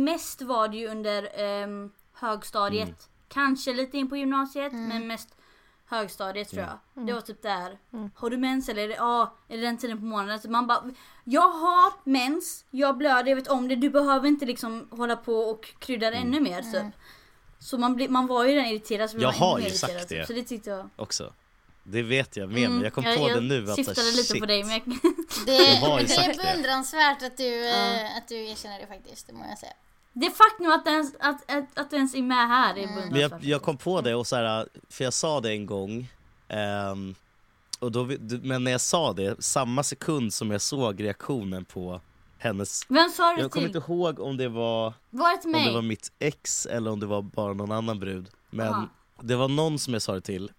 [0.04, 2.88] mest var det ju under ehm, högstadiet.
[2.88, 2.96] Mm.
[3.28, 5.28] Kanske lite in på gymnasiet men mest
[5.86, 7.06] högstadiet tror jag.
[7.06, 7.78] Det var typ där.
[8.14, 10.40] Har du mens eller är det, ja, är det den tiden på månaden?
[10.40, 10.90] Så man bara,
[11.24, 13.76] jag har mens, jag blöder, jag vet om det.
[13.76, 16.92] Du behöver inte liksom hålla på och krydda det ännu mer typ.
[17.58, 19.10] Så man, blir, man var ju redan irriterad.
[19.10, 20.26] Så Jag har ju irriterad, sagt det.
[20.26, 20.88] Så det tyckte jag.
[20.96, 21.32] Också.
[21.82, 24.00] Det vet jag med Mm, men jag kom jag, på jag det nu att syftade
[24.00, 24.40] här, lite shit.
[24.40, 24.82] på dig men jag,
[25.46, 29.26] Det, Jag har ju det är beundransvärt att du, eh, att du erkänner det faktiskt,
[29.26, 29.72] det må jag säga.
[30.18, 33.44] Det faktum att, du ens, att, att, att ens är med här är Men jag,
[33.44, 36.08] jag kom på det och så här, för jag sa det en gång
[36.48, 37.14] ehm,
[37.78, 38.08] och då,
[38.42, 42.00] men när jag sa det, samma sekund som jag såg reaktionen på
[42.38, 43.76] hennes Vem sa du Jag kommer till?
[43.76, 45.74] inte ihåg om det var Var det till om det mig?
[45.74, 48.28] var mitt ex eller om det var bara någon annan brud.
[48.50, 48.88] Men Aha.
[49.20, 50.52] det var någon som jag sa det till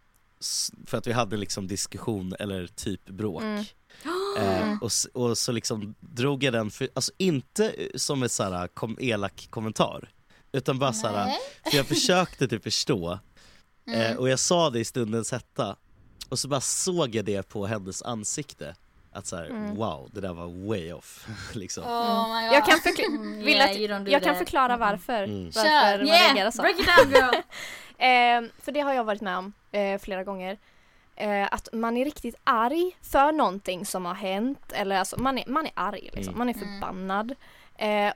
[0.86, 3.42] för att vi hade liksom diskussion eller typ bråk.
[3.44, 3.64] Mm.
[4.38, 8.68] Eh, och, s- och så liksom drog jag den, för, alltså inte som en såhär
[8.68, 10.10] kom, elak kommentar.
[10.52, 11.38] Utan bara såhär, Nej.
[11.72, 13.20] för jag försökte typ förstå.
[13.90, 14.02] Mm.
[14.02, 15.76] Eh, och jag sa det i stundens hetta.
[16.30, 18.76] Och så bara såg jag det på hennes ansikte.
[19.12, 19.76] Att såhär, Mm.
[19.76, 21.28] wow, det där var way off.
[21.54, 21.84] liksom.
[21.84, 22.56] Oh my God.
[22.56, 25.24] Jag kan, förkla- Mm, vill yeah, att, jag kan förklara varför.
[25.24, 25.44] Mm.
[25.46, 25.98] Varför Kör.
[25.98, 26.26] man Yeah!
[26.28, 26.62] reagerar så.
[26.62, 27.36] Break it down girl!
[28.00, 30.58] Eh, för det har jag varit med om eh, flera gånger.
[31.20, 34.72] Eh, att man är riktigt arg för någonting som har hänt.
[34.72, 36.34] Eller alltså man är, man är arg liksom.
[36.34, 36.38] Mm.
[36.38, 36.68] Man är Mm.
[36.82, 37.36] förbannad.
[37.76, 38.14] Eh,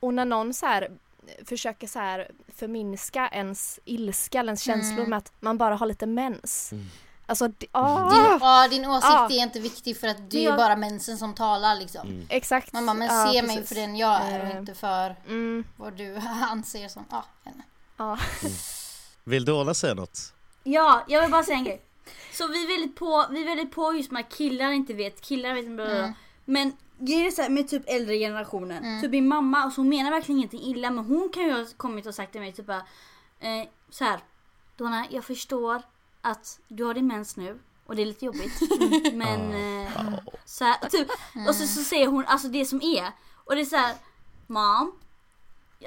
[0.00, 0.90] och när någon så här
[1.44, 5.10] försöker så här förminska ens ilska eller ens känslor Mm.
[5.10, 6.72] med att man bara har lite mens.
[6.72, 6.84] Mm.
[7.26, 9.26] Alltså, det- ah, Din, ja, din åsikt Ah.
[9.30, 12.26] är inte viktig för att det Men är jag- bara mensen som talar liksom.
[12.28, 12.72] exakt.
[12.72, 13.68] Man bara, men Ja, se mig precis.
[13.68, 14.56] för den jag är och Eh.
[14.56, 16.16] inte för Mm, vad du
[16.50, 17.68] anser som, ja, jag vet inte.
[17.96, 18.18] ja.
[19.24, 20.32] Vill Dona säga något?
[20.64, 21.82] Ja, jag vill bara säga en grej.
[22.32, 25.20] Så vi är väldigt på, vi är väldigt på just med att killar inte vet,
[25.20, 25.84] killar vet inte.
[25.84, 26.12] Mm.
[26.44, 29.00] Men grejen är så här, med typ äldre generationen.
[29.00, 32.06] Typ min mamma, alltså hon menar verkligen ingenting illa men hon kan ju ha kommit
[32.06, 32.86] och sagt till mig typ bara,
[33.40, 34.20] eh, så här.
[34.76, 35.82] Donna, jag förstår
[36.20, 38.60] att du har din mens nu och det är lite jobbigt.
[39.12, 39.92] men eh,
[40.44, 41.08] så här, typ,
[41.48, 43.12] och så, så säger hon alltså det som är.
[43.44, 43.94] Och det är så här,
[44.46, 44.92] mom.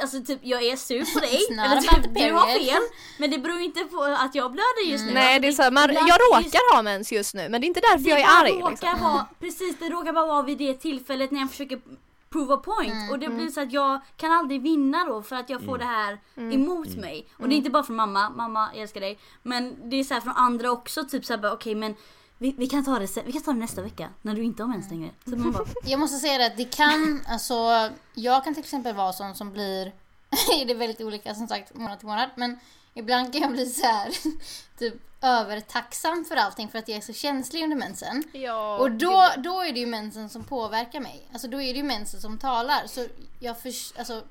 [0.01, 1.39] Alltså typ jag är sur på dig.
[1.65, 2.81] Eller typ du har fel.
[3.17, 5.13] Men det beror inte på att jag blöder just nu.
[5.13, 6.19] Nej, det är så här, man, jag just-
[6.53, 8.51] råkar ha mens just nu men det är inte därför jag är arg.
[8.51, 8.99] råkar Liksom.
[9.01, 11.81] vara, precis det råkar bara vara vid det tillfället när jag försöker
[12.29, 13.09] prove a point Mm.
[13.09, 15.85] och det blir så att jag kan aldrig vinna då för att jag får det
[15.85, 17.27] här emot mig.
[17.37, 19.19] Och det är inte bara från mamma, mamma jag älskar dig.
[19.43, 21.95] Men det är så här från andra också typ så här bara okej men
[22.41, 24.63] vi, vi, kan ta det sen, vi kan ta det nästa vecka när du inte
[24.63, 25.09] har mens längre.
[25.23, 28.95] Så man bara, Jag måste säga det att det kan, alltså jag kan till exempel
[28.95, 29.85] vara sån som blir,
[30.65, 32.59] det är väldigt olika som sagt månad till månad, men
[32.93, 34.09] ibland kan jag bli så här
[34.79, 38.23] typ övertacksam för allting för att jag är så känslig under mensen.
[38.33, 41.27] Ja, Och då, då är det ju mensen som påverkar mig.
[41.31, 42.87] Alltså då är det ju mensen som talar.
[42.87, 43.07] Så
[43.39, 44.23] jag förs- alltså,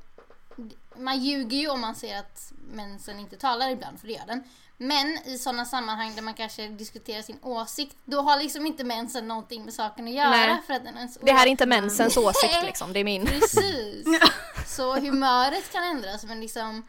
[0.96, 4.42] man ljuger ju om man ser att mensen inte talar ibland, för det gör den.
[4.80, 9.28] Men i sådana sammanhang där man kanske diskuterar sin åsikt, då har liksom inte mensen
[9.28, 10.30] någonting med saken att göra.
[10.30, 10.62] Nej.
[10.66, 13.26] För att den ens Det här är inte mensens åsikt liksom, det är min.
[13.26, 14.06] Precis.
[14.66, 16.84] Så humöret kan ändras men liksom...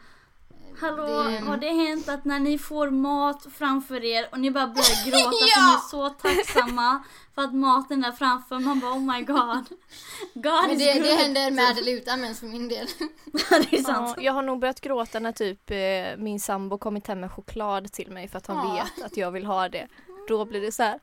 [0.80, 4.66] Hallå, Det- har det hänt att när ni får mat framför er och ni bara
[4.66, 5.66] börjar gråta för Ja!
[5.66, 7.02] ni är så tacksamma
[7.34, 9.64] för att maten är framför man bara oh my god.
[10.34, 12.86] God Men det, det händer med eller utan mens för min del.
[13.70, 14.14] det är sant.
[14.16, 17.92] Ja, jag har nog börjat gråta när typ eh, min sambo kommit hem med choklad
[17.92, 18.74] till mig för att han Ja.
[18.96, 19.88] vet att jag vill ha det.
[20.28, 21.00] Då blir det så här.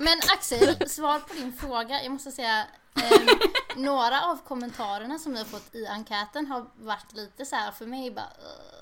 [0.00, 2.02] Men Axel, svar på din fråga.
[2.02, 3.28] Jag måste säga, ehm,
[3.82, 7.86] några av kommentarerna som vi har fått i enkäten har varit lite så här för
[7.86, 8.24] mig bara...
[8.38, 8.76] "Ugh."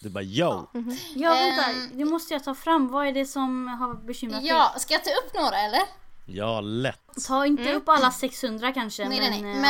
[0.00, 0.66] Du bara yo.
[1.14, 2.88] Ja vänta, Ehm, det måste jag ta fram.
[2.88, 4.48] Vad är det som har bekymrat dig?
[4.48, 5.82] Ja, ska jag ta upp några eller?
[6.26, 7.00] Ja, lätt.
[7.26, 9.08] Ta inte upp alla 600 kanske.
[9.08, 9.54] Nej, men, nej, nej.
[9.56, 9.60] eh,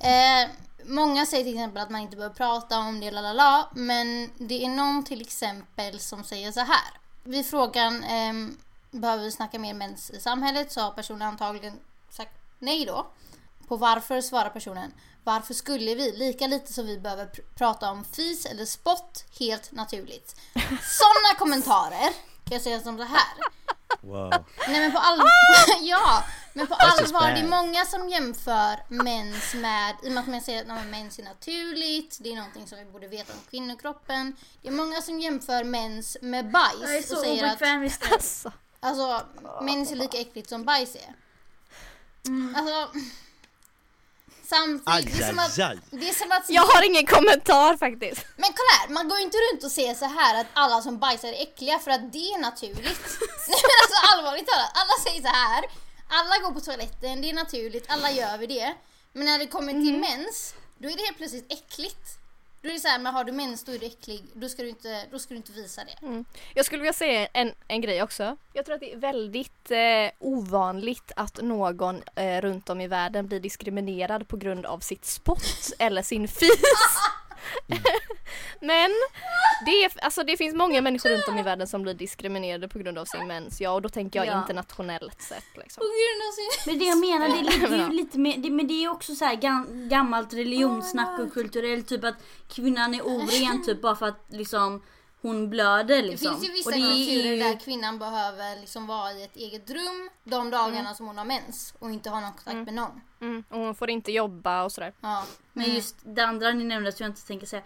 [0.00, 0.50] Men eh,
[0.84, 3.68] många säger till exempel att man inte behöver prata om det, lalala.
[3.74, 6.90] Men det är någon till exempel som säger så här.
[7.24, 8.56] Vid frågan ehm,
[9.00, 11.80] behöver vi snacka mer mens i samhället så har personen antagligen
[12.10, 13.06] sagt nej då.
[13.68, 14.92] På varför svarar personen
[15.24, 19.72] varför skulle vi, lika lite som vi behöver pr- prata om fis eller spott, helt
[19.72, 20.36] naturligt.
[20.82, 22.10] Sådana kommentarer
[22.44, 23.34] kan jag säga som så här.
[24.00, 24.44] Wow.
[24.68, 25.28] Nej men på allvar,
[25.80, 26.24] ja!
[26.52, 30.40] Men på allvar, det är många som jämför mens med, i och med att man
[30.40, 33.38] säger att nej, men mens är naturligt, det är någonting som vi borde veta om
[33.50, 34.36] kvinnokroppen.
[34.62, 37.80] Det är många som jämför mens med bajs Jag är så och säger att obekväm
[37.80, 38.50] vid det.
[38.84, 39.26] Alltså,
[39.62, 41.14] mens är lika äckligt som bajs är.
[42.56, 42.98] Alltså,
[44.44, 45.56] samtidigt, det är, som att,
[45.90, 48.26] det är som att jag har ingen kommentar faktiskt.
[48.36, 50.98] men kolla här, man går ju inte runt och säger så här att alla som
[50.98, 53.06] bajsar är äckliga för att det är naturligt.
[53.48, 55.64] Nej men alltså allvarligt talat, alla säger så här.
[56.08, 58.74] Alla går på toaletten, det är naturligt, alla gör vi det.
[59.12, 62.23] Men när det kommer till mens, då är det helt plötsligt äckligt.
[62.64, 64.62] Då är det så här, men har du mens då är du äcklig, då ska
[64.62, 66.24] du inte, då ska du inte visa det.
[66.54, 68.36] Jag skulle vilja säga en, en grej också.
[68.52, 69.78] Jag tror att det är väldigt eh,
[70.18, 75.72] ovanligt att någon eh, runt om i världen blir diskriminerad på grund av sitt spott
[75.78, 76.50] eller sin fis.
[78.60, 78.90] Men
[79.66, 82.78] det, är, alltså det finns många människor runt om i världen som blir diskriminerade på
[82.78, 83.60] grund av sin mens.
[83.60, 84.40] Ja, och då tänker jag Ja.
[84.40, 85.44] internationellt sett.
[85.56, 85.80] Liksom.
[85.80, 86.72] På grund av sin...
[86.72, 87.86] Men det jag menar, det är lite, det är Ja.
[87.90, 91.88] ju lite mer, det, men det är också så här gam, gammalt religionssnack och kulturellt
[91.88, 92.14] typ att
[92.48, 94.82] kvinnan är oren typ bara för att liksom
[95.22, 96.34] hon blöder Det liksom.
[96.34, 100.10] finns ju vissa Och det kulturer där kvinnan behöver liksom vara i ett eget rum
[100.24, 103.00] de dagarna som hon har mens och inte ha någon kontakt med någon.
[103.20, 103.44] Mm.
[103.50, 104.92] Och hon får inte jobba och sådär.
[105.00, 105.24] Ja.
[105.52, 107.62] Men just det andra ni nämnde som jag inte tänker säga.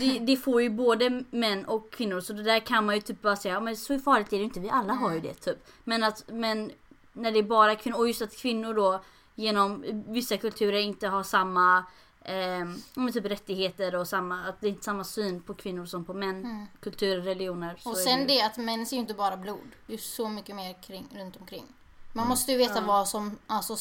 [0.00, 3.22] Det, det får ju både män och kvinnor så det där kan man ju typ
[3.22, 5.66] bara säga, ja, men så farligt är det inte, vi alla har ju det typ.
[5.84, 6.72] Men att, men
[7.12, 9.00] när det är bara kvinnor, och just att kvinnor då
[9.34, 11.84] genom vissa kulturer inte har samma
[12.22, 16.14] eh, typ rättigheter och samma, att det är inte samma syn på kvinnor som på
[16.14, 16.66] män.
[16.80, 17.80] Kulturer, religioner.
[17.84, 19.68] Och sen ju- det att mens är ju inte bara blod.
[19.86, 21.64] Det är så mycket mer kring, runt omkring.
[22.12, 23.76] Man måste ju veta vad, som, alltså,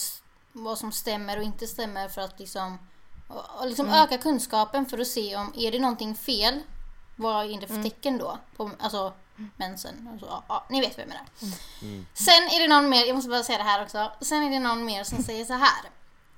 [0.51, 2.77] vad som stämmer och inte stämmer för att liksom,
[3.27, 6.59] och, och liksom öka kunskapen för att se om är det någonting fel.
[7.15, 8.37] Vad är det för tecken då?
[8.57, 9.13] På, alltså
[9.57, 10.09] mensen.
[10.11, 11.25] Alltså, ja, ja, ni vet vad jag menar.
[12.13, 14.11] Sen är det någon mer, jag måste bara säga det här också.
[14.21, 15.89] Sen är det någon mer som säger så här.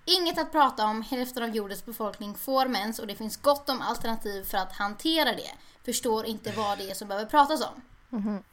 [0.06, 3.82] Inget att prata om, hälften av jordens befolkning får mens och det finns gott om
[3.82, 5.52] alternativ för att hantera det.
[5.86, 7.82] Förstår inte vad det är som behöver pratas om.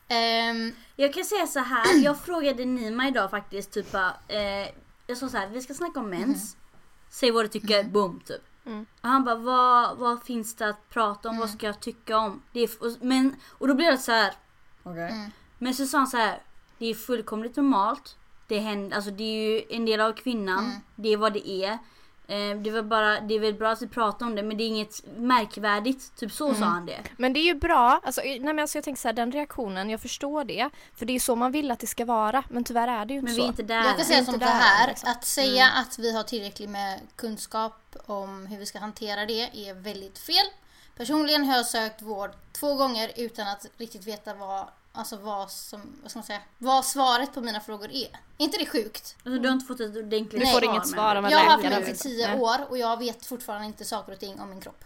[0.09, 2.05] Ehm, Jag kan säga så här.
[2.05, 4.68] jag frågade Nima idag faktiskt typ bara, eh,
[5.07, 6.57] jag sa så här, vi ska snacka om mens.
[7.13, 8.43] Säg vad du tycker, boom typ.
[8.67, 8.87] Mm.
[9.01, 11.39] Och han bara, vad, vad finns det att prata om?
[11.39, 12.43] Vad ska jag tycka om?
[12.53, 14.35] Det är, och, men, och då blev det så här.
[14.83, 15.31] okej.
[15.59, 16.43] Men så sa han så här,
[16.79, 18.17] det är fullkomligt normalt.
[18.47, 21.79] Det, händer, alltså det är ju en del av kvinnan, det är vad det är.
[22.27, 24.64] Eh, det, var bara, det är väl bra att vi pratar om det men det
[24.64, 26.16] är inget märkvärdigt.
[26.16, 27.01] Typ så sa han det.
[27.16, 29.91] Men det är ju bra, alltså, nej men alltså jag tänker så här, den reaktionen,
[29.91, 30.70] jag förstår det.
[30.95, 33.20] För det är så man vill att det ska vara, men tyvärr är det ju
[33.20, 33.41] inte Men så.
[33.41, 33.85] vi är inte där.
[33.85, 35.11] jag kan säga som så här, liksom.
[35.11, 39.75] att säga att vi har tillräckligt med kunskap om hur vi ska hantera det är
[39.75, 40.47] väldigt fel.
[40.97, 45.80] Personligen har jag sökt vård två gånger utan att riktigt veta vad, alltså vad, som,
[46.03, 48.09] vad, ska man säga, vad svaret på mina frågor är.
[48.38, 49.16] Är inte det sjukt?
[49.16, 51.38] Alltså, du har inte fått ett ordentligt Du får svar, inget svar av en Jag
[51.38, 52.40] har haft mig i tio Nej.
[52.40, 54.84] år och jag vet fortfarande inte saker och ting om min kropp.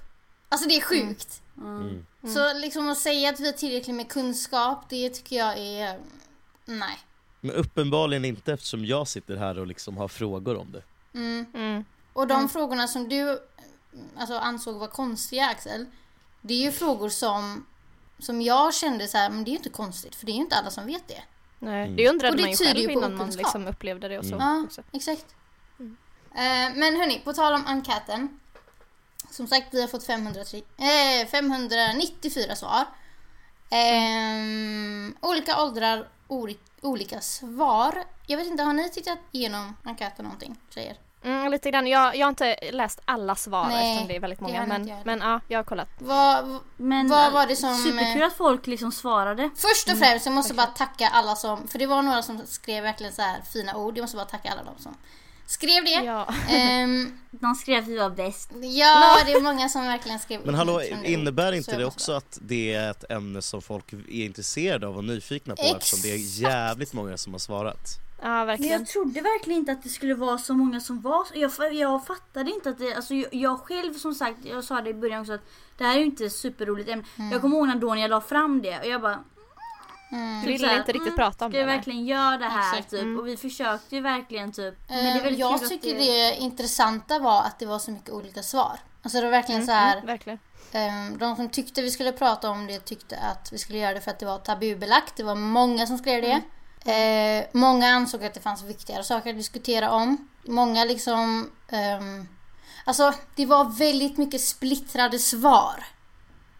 [0.49, 1.43] Alltså det är sjukt.
[1.57, 2.07] Mm.
[2.35, 6.01] Så liksom att säga att vi har tillräckligt med kunskap, det tycker jag är...
[6.65, 6.99] Nej.
[7.41, 10.83] Men uppenbarligen inte eftersom jag sitter här och liksom har frågor om det.
[11.15, 11.47] Mm.
[11.55, 11.85] Mm.
[12.13, 13.39] Och de frågorna som du
[14.17, 15.87] alltså, ansåg var konstiga Axel,
[16.41, 17.67] det är ju frågor som,
[18.19, 20.41] som jag kände så här, men det är ju inte konstigt för det är ju
[20.41, 21.23] inte alla som vet det.
[21.59, 21.97] Nej, Mm.
[21.97, 24.25] det undrade Och det man ju själv ju på innan man liksom upplevde det och
[24.25, 24.37] så.
[24.41, 24.83] Ja, också.
[24.93, 25.27] exakt.
[26.35, 28.41] Eh, men hörni, på tal om enkäten.
[29.31, 32.85] Som sagt, vi har fått 503, eh, 594 svar.
[33.71, 36.09] Ehm, olika åldrar,
[36.83, 38.05] olika svar.
[38.27, 40.97] Jag vet inte, har ni tittat igenom enkäten någonting, tjejer?
[41.27, 41.87] Mm, lite grann.
[41.87, 44.67] Jag, jag har inte läst alla svar Nej, eftersom det är väldigt många.
[44.67, 45.89] Men, men ja, jag har kollat.
[45.99, 49.51] Vad, Men Vad var det som, Superkul eh, att folk liksom svarade.
[49.57, 52.83] Först och främst, jag måste bara tacka alla som, för det var några som skrev
[52.83, 53.99] verkligen så här fina ord.
[53.99, 54.95] Jag måste bara tacka alla de som
[55.47, 55.91] skrev det.
[55.91, 56.35] Ja.
[56.49, 58.51] Ehm, De skrev att vi var bäst.
[58.55, 62.75] ja, det är många som verkligen skrev Men hallå, innebär inte det också att det
[62.75, 66.41] är ett ämne som folk är intresserade av och nyfikna på eftersom det är Exakt.
[66.41, 68.06] jävligt många som har svarat?
[68.23, 68.73] Ja, Men verkligen.
[68.79, 72.51] jag trodde verkligen inte att det skulle vara så många som var Jag, jag fattade
[72.51, 75.33] inte att det, alltså jag, jag själv som sagt, jag sa det i början också
[75.33, 75.45] att
[75.79, 77.05] det här är ju inte superroligt ämne.
[77.33, 79.25] Jag kommer ihåg när då när jag la fram det och jag bara
[80.13, 80.41] Mm.
[80.41, 81.67] Du typ ville så här, inte riktigt mm, prata om Ska det.
[81.67, 81.77] nej.
[81.77, 82.91] verkligen göra det här Exakt.
[82.91, 83.03] typ?
[83.03, 83.19] Mm.
[83.21, 84.75] Och vi försökte ju verkligen typ.
[84.89, 88.79] Men det väldigt jag tycker det intressanta var att det var så mycket olika svar.
[89.03, 90.39] Alltså det var verkligen så här, Mm, verkligen.
[90.73, 94.01] ehm, de som tyckte vi skulle prata om det tyckte att vi skulle göra det
[94.01, 95.17] för att det var tabubelagt.
[95.17, 96.41] Det var många som skrev det.
[96.87, 100.29] Eh, många ansåg att det fanns viktigare saker att diskutera om.
[100.45, 102.29] Många liksom, ehm,
[102.85, 105.85] alltså det var väldigt mycket splittrade svar.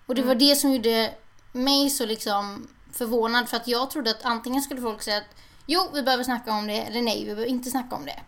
[0.07, 1.15] Och det var det som gjorde
[1.53, 5.37] mig så liksom förvånad för att jag trodde att antingen skulle folk säga att
[5.67, 8.21] jo, vi behöver snacka om det eller nej, vi behöver inte snacka om det.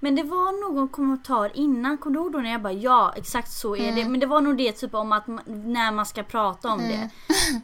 [0.00, 3.52] Men det var någon kommentar innan, kommer du ihåg då när jag bara ja exakt
[3.52, 4.04] så är det.
[4.04, 7.10] Men det var nog det typ om att när man ska prata om det.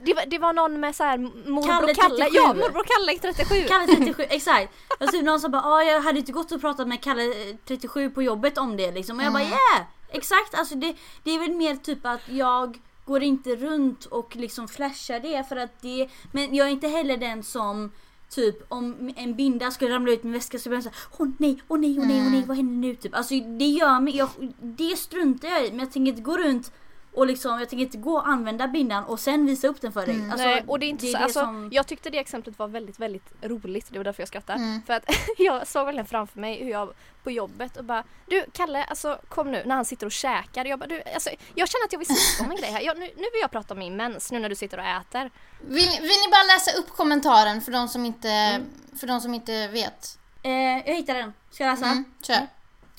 [0.03, 1.19] Det, var, det var någon med så här
[1.51, 2.25] morbror Kalle Kalle.
[2.25, 2.37] 37.
[2.37, 3.69] Ja, morbror Kalle 37.
[3.69, 4.73] Kalle 37, exakt.
[5.11, 8.11] Typ någon som bara ah, jag hade inte gått och pratat med Kalle eh, 37
[8.11, 9.19] på jobbet om det liksom.
[9.19, 9.87] Och jag bara yeah!
[10.09, 14.69] Exakt, alltså det, det är väl mer typ att jag går inte runt och liksom
[14.69, 17.91] flashar det för att det Men jag är inte heller den som
[18.35, 21.63] Typ om en binda skulle ramla ut min väska så blir jag såhär Åh nej,
[21.69, 22.95] åh nej, åh nej, åh nej, vad händer nu?
[22.95, 23.15] Typ.
[23.15, 24.29] Alltså det gör mig, jag,
[24.61, 26.73] det struntar jag i men jag tänker inte gå runt
[27.15, 30.07] och liksom, jag tänker inte gå och använda bindan och sen visa upp den för
[30.07, 30.21] dig.
[30.31, 32.69] Alltså, Nej, och det är inte så, det alltså, som- Jag tyckte det exemplet var
[32.69, 33.87] väldigt, väldigt roligt.
[33.91, 34.59] Det var därför jag skrattade.
[34.59, 34.83] Mm.
[34.87, 35.05] För att
[35.39, 36.93] jag såg verkligen framför mig hur jag
[37.23, 40.65] på jobbet och bara Du Kalle, alltså kom nu när han sitter och käkar.
[40.65, 42.81] Jag bara, du, alltså, jag känner att jag vill snacka om en grej här.
[42.81, 45.31] Jag, nu, nu vill jag prata om min mens nu när du sitter och äter.
[45.61, 48.61] Vill, vill ni bara läsa upp kommentaren för de som inte,
[49.01, 50.19] för de som inte vet?
[50.43, 50.53] Eh,
[50.89, 51.87] jag hittade den, ska jag läsa?
[51.87, 52.47] Mm, kör.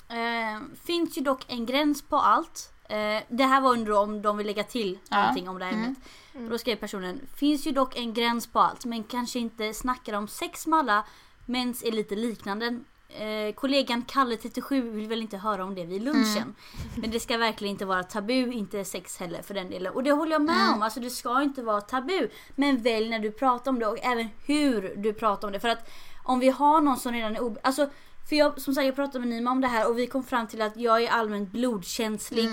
[0.09, 2.71] Eh, finns ju dock en gräns på allt.
[2.89, 5.17] Eh, det här var under om de vill lägga till Ja.
[5.19, 5.97] någonting om det här ämnet.
[6.33, 10.13] Och Då skrev personen, finns ju dock en gräns på allt men kanske inte snackar
[10.13, 11.05] om sex med alla.
[11.45, 12.79] Mens är lite liknande.
[13.09, 16.55] Eh, kollegan Kalle 37 vill väl inte höra om det vid lunchen.
[16.97, 19.93] Men det ska verkligen inte vara tabu, inte sex heller för den delen.
[19.93, 22.29] Och det håller jag med om, alltså det ska inte vara tabu.
[22.55, 25.59] Men välj när du pratar om det och även hur du pratar om det.
[25.59, 25.89] För att
[26.23, 27.89] om vi har någon som redan är ob- alltså
[28.29, 30.47] för jag, som sagt jag pratade med Nima om det här och vi kom fram
[30.47, 32.49] till att jag är allmänt blodkänslig.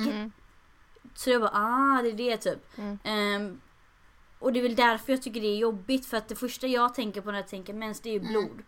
[1.15, 2.59] Så jag bara ah det är det typ.
[3.05, 3.61] Ehm,
[4.39, 6.95] och det är väl därför jag tycker det är jobbigt för att det första jag
[6.95, 8.63] tänker på när jag tänker mens det är ju blod.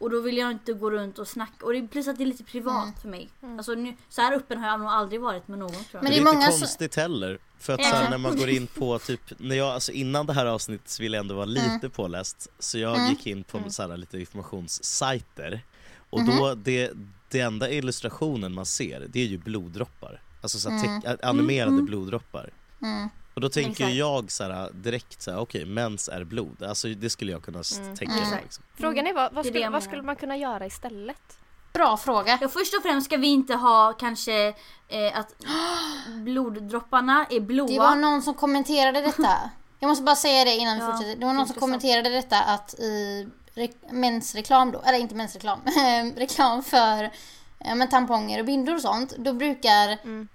[0.00, 2.26] Och då vill jag inte gå runt och snacka och det, plus att det är
[2.26, 3.30] lite privat för mig.
[3.40, 6.02] Alltså nu, så här öppen har jag nog aldrig varit med någon tror jag.
[6.02, 7.38] Men det det är är inte konstigt heller.
[7.58, 10.32] För att så här, när man går in på typ, när jag, alltså innan det
[10.32, 12.48] här avsnittet så ville jag ändå vara lite påläst.
[12.58, 15.60] Så jag gick in på så här, lite informationssajter.
[16.12, 16.90] Och då, det,
[17.28, 20.20] det enda illustrationen man ser, det är ju bloddroppar.
[20.42, 22.50] Alltså så här, teck- animerade bloddroppar.
[23.34, 23.92] Och då tänker Exakt.
[23.94, 26.62] jag så här, direkt så här, okej mens är blod.
[26.62, 27.96] Alltså det skulle jag kunna Mm.
[27.96, 28.30] tänka Mm.
[28.30, 28.40] mig.
[28.42, 28.64] Liksom.
[28.76, 31.38] Frågan är vad, vad, skulle, vad skulle man kunna göra istället?
[31.72, 32.38] Bra fråga.
[32.40, 34.48] Ja, först och främst ska vi inte ha kanske
[34.88, 35.34] eh, att
[36.24, 37.68] bloddropparna är blåa.
[37.68, 39.50] Det var någon som kommenterade detta.
[39.80, 41.16] Jag måste bara säga det innan vi Ja, fortsätter.
[41.16, 41.60] Det var någon som intressant.
[41.60, 45.60] kommenterade detta att i re- mensreklam då, eller inte mensreklam,
[46.16, 47.10] reklam för
[47.58, 49.16] ja, men tamponger och bindor och sånt.
[49.16, 50.28] Då brukar Mm.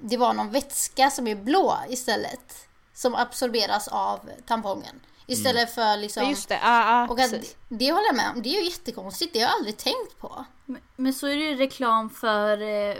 [0.00, 2.66] det vara någon vätska som är blå istället.
[2.94, 5.00] Som absorberas av tampongen.
[5.26, 6.22] Istället för liksom...
[6.22, 6.60] Ja, just det.
[6.62, 7.56] Ah, ah, och att, precis.
[7.68, 8.42] det håller jag med om.
[8.42, 9.32] Det är ju jättekonstigt.
[9.32, 10.44] Det har jag aldrig tänkt på.
[10.66, 12.96] Men- Men så är det ju reklam för eh,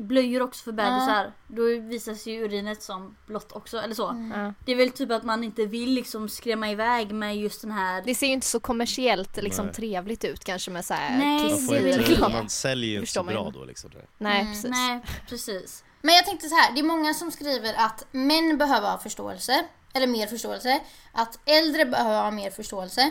[0.00, 1.32] blöjor också för bebisar.
[1.46, 4.08] Då visas ju urinet som blått också eller så.
[4.08, 4.40] Mm.
[4.40, 4.54] Ja.
[4.66, 8.02] Det är väl typ att man inte vill liksom skrämma iväg med just den här
[8.06, 9.74] Det ser ju inte så kommersiellt liksom, Nej.
[9.74, 12.48] trevligt ut kanske med så här Nej, Man, kiss får det är väl inte, man
[12.48, 13.90] säljer ju inte så bra då liksom.
[14.18, 14.70] Nej, Mm, precis.
[14.70, 15.84] Nej precis.
[16.02, 19.64] Men jag tänkte så här, det är många som skriver att män behöver ha förståelse,
[19.92, 20.80] eller mer förståelse,
[21.12, 23.10] att äldre behöver ha mer förståelse.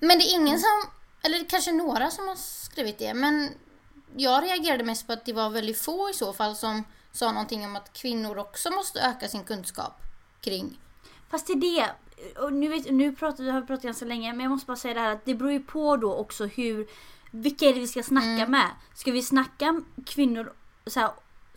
[0.00, 0.90] Men det är ingen som,
[1.22, 3.48] eller kanske några som har skrivit det, men
[4.16, 7.64] jag reagerade mest på att det var väldigt få i så fall som sa någonting
[7.64, 9.92] om att kvinnor också måste öka sin kunskap
[10.40, 10.78] kring.
[11.30, 11.90] Fast till det,
[12.38, 14.94] och nu, vet, nu pratar har vi pratat ganska länge men jag måste bara säga
[14.94, 16.88] det här att det beror ju på då också hur
[17.30, 18.70] vilka är det vi ska snacka med?
[18.94, 20.52] Ska vi snacka kvinnor
[20.86, 21.10] så här,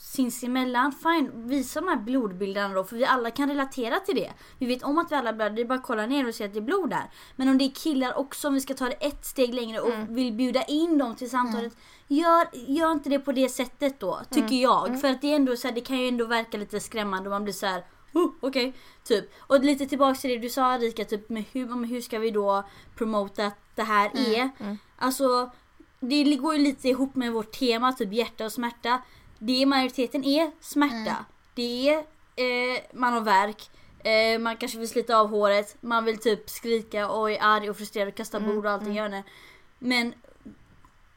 [0.04, 0.92] sinsemellan?
[0.92, 4.34] Fine, visa de här blodbilderna då för vi alla kan relatera till det.
[4.60, 6.44] Vi vet om att vi alla blöder, det är bara att kolla ner och se
[6.44, 7.04] att det är blod där.
[7.36, 9.94] Men om det är killar också, om vi ska ta det ett steg längre och
[10.10, 11.78] vill bjuda in dem till samtalet.
[12.08, 15.02] Gör, gör inte det på det sättet då, tycker jag.
[15.02, 17.34] För att det är ändå så här, det kan ju ändå verka lite skrämmande och
[17.34, 17.84] man blir så här.
[18.14, 18.74] Oh, Okej,
[19.04, 19.26] typ.
[19.40, 22.32] Och lite tillbaks till det du sa Rika, typ med hur, men hur ska vi
[22.32, 22.64] då
[22.96, 24.50] promota att det här är?
[24.98, 25.52] Alltså,
[26.00, 29.02] det går ju lite ihop med vårt tema, typ hjärta och smärta.
[29.46, 31.26] Det majoriteten är smärta.
[31.56, 31.98] Det är,
[32.36, 33.70] eh, man har värk,
[34.04, 37.78] eh, man kanske vill slita av håret, man vill typ skrika och är arg och
[37.78, 39.24] frustrerad och kasta bord och allting gör det.
[39.80, 40.14] Men,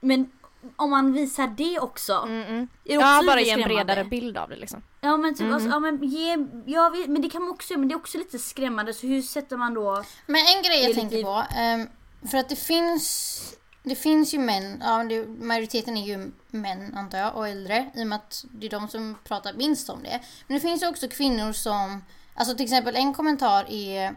[0.01, 0.31] men
[0.77, 2.13] om man visar det också.
[2.13, 2.69] Mm, mm.
[2.85, 4.83] Är det Ja, också bara lite ge en bredare bild av det liksom.
[5.01, 7.95] Ja men typ, alltså, ja, men, ge, ja, men det kan man också men det
[7.95, 11.43] är också lite skrämmande så hur sätter man då Men en grej jag tänker på,
[11.57, 11.89] ehm,
[12.31, 13.57] för att det finns
[13.89, 18.03] det finns ju män, ja, det, majoriteten är ju män antar jag och äldre i
[18.03, 20.21] och med att det är de som pratar minst om det.
[20.47, 24.09] Men det finns ju också kvinnor som, alltså till exempel en kommentar är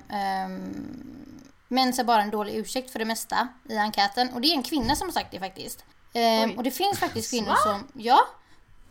[0.45, 1.09] um,
[1.71, 4.63] Mens är bara en dålig ursäkt för det mesta i enkäten och det är en
[4.63, 5.85] kvinna som har sagt det faktiskt.
[6.13, 6.55] Oj.
[6.57, 8.19] och det finns faktiskt kvinnor som, ja,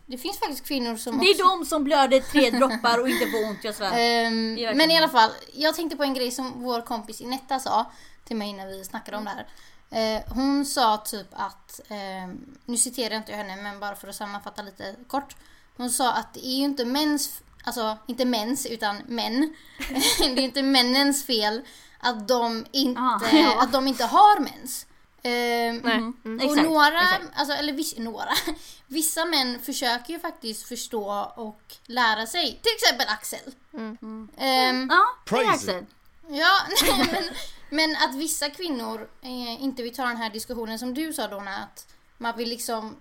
[0.05, 3.25] det finns faktiskt kvinnor som Det är också, de som blöder tre droppar och inte
[3.25, 3.89] får ont jag svär.
[3.89, 7.91] Verkligen men i alla fall, jag tänkte på en grej som vår kompis Inetta sa
[8.23, 9.47] till mig när vi snackade om det här.
[9.91, 14.15] Eh, hon sa typ att, ehm, nu citerar jag inte henne men bara för att
[14.15, 15.35] sammanfatta lite kort.
[15.77, 19.55] Hon sa att det är ju inte mäns, alltså inte mäns utan män.
[20.19, 21.61] det är inte männens fel
[21.99, 23.61] att de inte, Ah, ja.
[23.61, 24.85] att de inte har mens.
[25.23, 25.93] Ehm, Nej.
[25.95, 26.13] Mm.
[26.25, 26.37] Mm.
[26.37, 27.23] och Exakt, några, exakt.
[27.35, 28.29] alltså, eller vissa, några,
[28.87, 32.59] vissa män försöker ju faktiskt förstå och lära sig.
[32.63, 33.53] Till exempel Axel.
[33.73, 34.29] Mm.
[34.37, 35.85] Ehm, Ja, det Praise är Axel.
[36.29, 37.23] ja, nej, men,
[37.69, 41.57] men att vissa kvinnor eh, inte vill ta den här diskussionen som du sa Donna,
[41.57, 42.95] att man vill liksom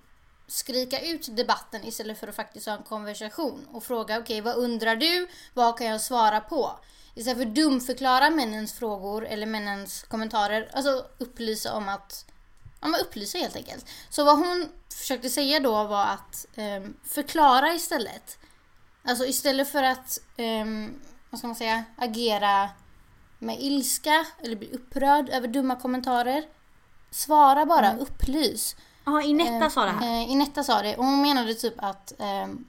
[0.47, 4.97] skrika ut debatten istället för att faktiskt ha en konversation och fråga okej vad undrar
[4.97, 6.79] du, vad kan jag svara på?
[7.15, 12.25] Istället för att dumförklara männens frågor eller männens kommentarer, alltså upplysa om att
[12.81, 13.87] Ja men upplysa helt enkelt.
[14.11, 18.39] Så vad hon försökte säga då var att ehm, förklara istället.
[19.05, 21.01] Alltså istället för att, ehm,
[21.31, 22.71] vad ska man säga, agera
[23.39, 26.45] med ilska eller bli upprörd över dumma kommentarer.
[27.11, 28.77] Svara bara, upplys.
[29.05, 30.23] Ja, Inetta sa det här.
[30.23, 32.65] Eh, Inetta sa det och hon menade typ att ehm,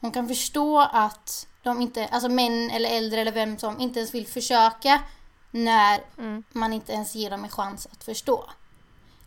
[0.00, 4.14] hon kan förstå att de inte, alltså män eller äldre eller vem som inte ens
[4.14, 5.02] vill försöka
[5.50, 6.42] när Mm.
[6.52, 8.50] man inte ens ger dem en chans att förstå.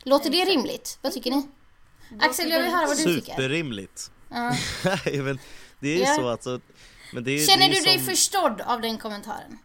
[0.04, 0.98] Låter det rimligt?
[1.02, 1.48] Vad tycker ni?
[2.20, 3.32] Axel, jag vill höra vad du tycker.
[3.32, 4.12] Superrimligt.
[5.24, 5.40] Men
[5.80, 6.16] det är ju Ja.
[6.16, 6.60] så alltså.
[7.14, 9.58] Men det är, Känner det är du dig som, förstådd av den kommentaren?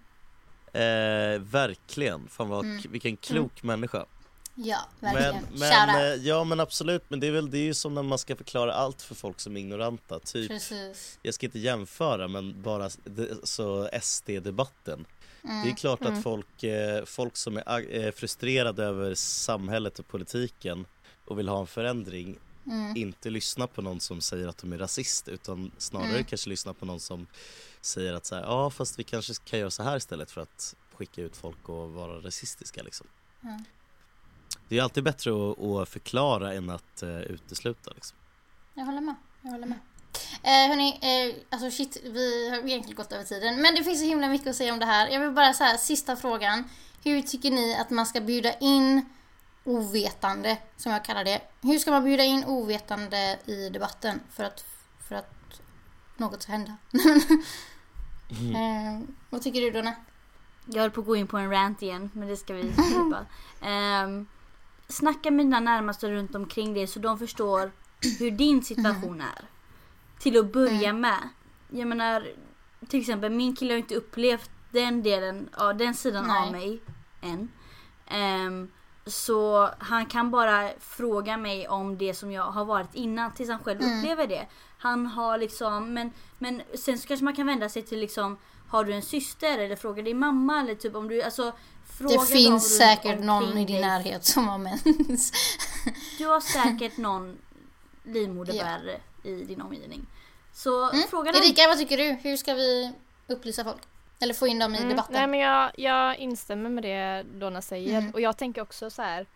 [0.77, 2.29] Eh, verkligen.
[2.29, 2.83] Fan vad, Mm.
[2.91, 4.05] vilken klok människa.
[4.59, 5.45] Ja, Men, verkligen.
[5.53, 5.97] men, Shoutout.
[6.21, 8.37] eh, ja men absolut, men det är väl det är ju som när man ska
[8.37, 10.19] förklara allt för folk som är ignoranta.
[10.19, 11.19] Typ, Precis.
[11.23, 12.91] jag ska inte jämföra men bara
[13.43, 15.05] så SD-debatten.
[15.43, 20.87] Det är klart att folk, eh, folk som är eh, frustrerade över samhället och politiken
[21.25, 22.97] och vill ha en förändring Mm.
[22.97, 26.25] inte lyssnar på någon som säger att de är rasist utan snarare Mm.
[26.25, 27.27] kanske lyssnar på någon som
[27.87, 30.75] säger att så här, ja fast vi kanske kan göra så här istället för att
[30.95, 33.07] skicka ut folk och vara rasistiska liksom.
[33.43, 33.65] Mm.
[34.69, 38.17] Det är alltid bättre att, att förklara än att uh, utesluta liksom.
[38.75, 39.15] Jag håller med.
[39.43, 39.79] Jag håller med.
[40.43, 43.63] Eh, hörni, eh, alltså shit, vi har egentligen gått över tiden.
[43.63, 45.09] Men det finns så himla mycket att säga om det här.
[45.09, 46.65] Jag vill bara säga sista frågan.
[47.05, 49.07] Hur tycker ni att man ska bjuda in
[49.65, 51.41] ovetande, som jag kallar det.
[51.63, 54.65] Hur ska man bjuda in ovetande i debatten för att,
[55.09, 55.61] för att
[56.17, 56.77] något ska hända?
[58.31, 59.93] eh, vad tycker du Donna?
[60.65, 63.27] Jag höll på att gå in på en rant igen, men det ska vi slippa.
[64.05, 64.27] Um,
[64.89, 67.73] snacka med dina närmaste runt omkring dig så de förstår
[68.19, 69.45] hur din situation är.
[70.19, 71.29] Till att börja med.
[71.69, 72.29] Jag menar,
[72.89, 76.47] till exempel min kille har inte upplevt den delen, ja, den sidan Nej.
[76.47, 76.81] av mig
[77.21, 77.49] än.
[78.07, 78.71] Ehm,
[79.07, 83.59] så han kan bara fråga mig om det som jag har varit innan tills han
[83.59, 84.47] själv upplever det.
[84.87, 88.85] Han har liksom, men, men sen så kanske man kan vända sig till liksom Har
[88.85, 91.53] du en syster eller fråga din mamma eller typ om du, alltså
[91.99, 93.81] fråga Det finns säkert någon i din dig.
[93.81, 95.33] närhet som har mens.
[96.19, 97.39] Du har säkert någon
[98.05, 100.07] livmoderbärare i din omgivning.
[100.53, 101.37] Så fråga dem.
[101.41, 101.43] Mm.
[101.49, 102.05] Erika, vad tycker du?
[102.23, 102.93] Hur ska vi
[103.29, 103.83] upplysa folk?
[104.21, 105.13] Eller få in dem i Mm, debatten?
[105.15, 108.11] Nej men jag, jag instämmer med det Donna säger Mm.
[108.11, 109.27] och jag tänker också så här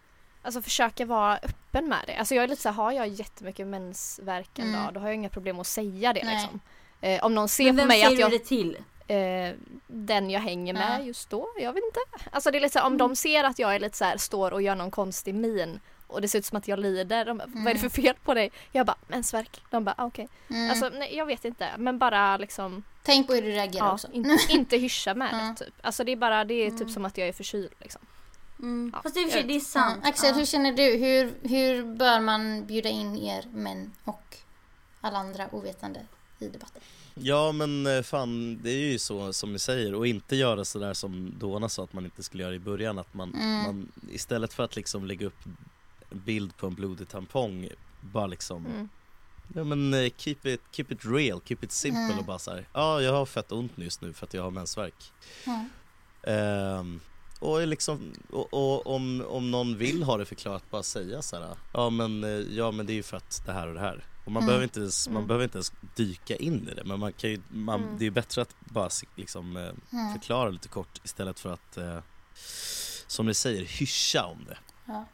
[0.43, 2.15] Alltså försöka vara öppen med det.
[2.17, 4.83] Alltså jag är lite så här, har jag jättemycket mensvärk en Mm.
[4.85, 6.35] dag då har jag inga problem att säga det Nej.
[6.35, 6.61] liksom.
[7.01, 8.79] Eh, om någon ser Men på vem mig säger att jag, du det till?
[9.07, 9.55] eh,
[9.87, 11.05] den jag hänger med Ja.
[11.05, 12.29] just då, jag vet inte.
[12.33, 14.17] Alltså det är lite så här, om de ser att jag är lite så här,
[14.17, 17.39] står och gör någon konstig min och det ser ut som att jag lider, de
[17.39, 18.51] bara, vad är det för fel på dig?
[18.73, 19.61] Jag bara, mensvärk.
[19.71, 20.29] De bara, ah, okej.
[20.51, 20.71] Mm.
[20.71, 24.09] Alltså nej, jag vet inte men bara liksom Tänk på hur du reagerar Ja, också.
[24.13, 25.75] inte, inte hyscha med det typ.
[25.83, 28.01] Alltså det är bara, det är typ som att jag är förkyld liksom.
[28.63, 28.91] Mm.
[28.95, 30.05] Ja, Fast det är, i och för sig- jag det är sant.
[30.07, 30.37] Axel, Ja.
[30.37, 30.83] hur känner du?
[30.83, 34.37] Hur, hur bör man bjuda in er män och
[35.01, 36.01] alla andra ovetande
[36.39, 36.83] i debatten?
[37.15, 40.95] Ja men eh, fan det är ju så som ni säger och inte göra sådär
[40.95, 43.63] som Dona sa att man inte skulle göra i början att man, Mm.
[43.63, 45.39] man istället för att liksom lägga upp
[46.11, 47.69] bild på en blodig tampong
[48.01, 48.89] bara liksom Mm.
[49.55, 52.19] Ja men eh, keep it, keep it real, keep it simple Mm.
[52.19, 55.13] och bara såhär Ja jag har fett ont just nu för att jag har mensvärk.
[56.23, 57.01] Ehm,
[57.41, 61.57] och liksom, och, och om, om någon vill ha det förklarat bara säga så här.
[61.73, 64.05] Ja men, eh, ja men det är ju för att det här och det här
[64.25, 64.47] Och man, Mm.
[64.47, 65.27] behöver, inte ens, man Mm.
[65.27, 67.99] behöver inte ens dyka in i det men man kan ju, man, Mm.
[67.99, 69.63] det är ju bättre att bara liksom eh,
[69.93, 70.13] Mm.
[70.13, 71.99] förklara lite kort istället för att eh,
[73.07, 75.05] Som ni säger, hyscha om det Ja.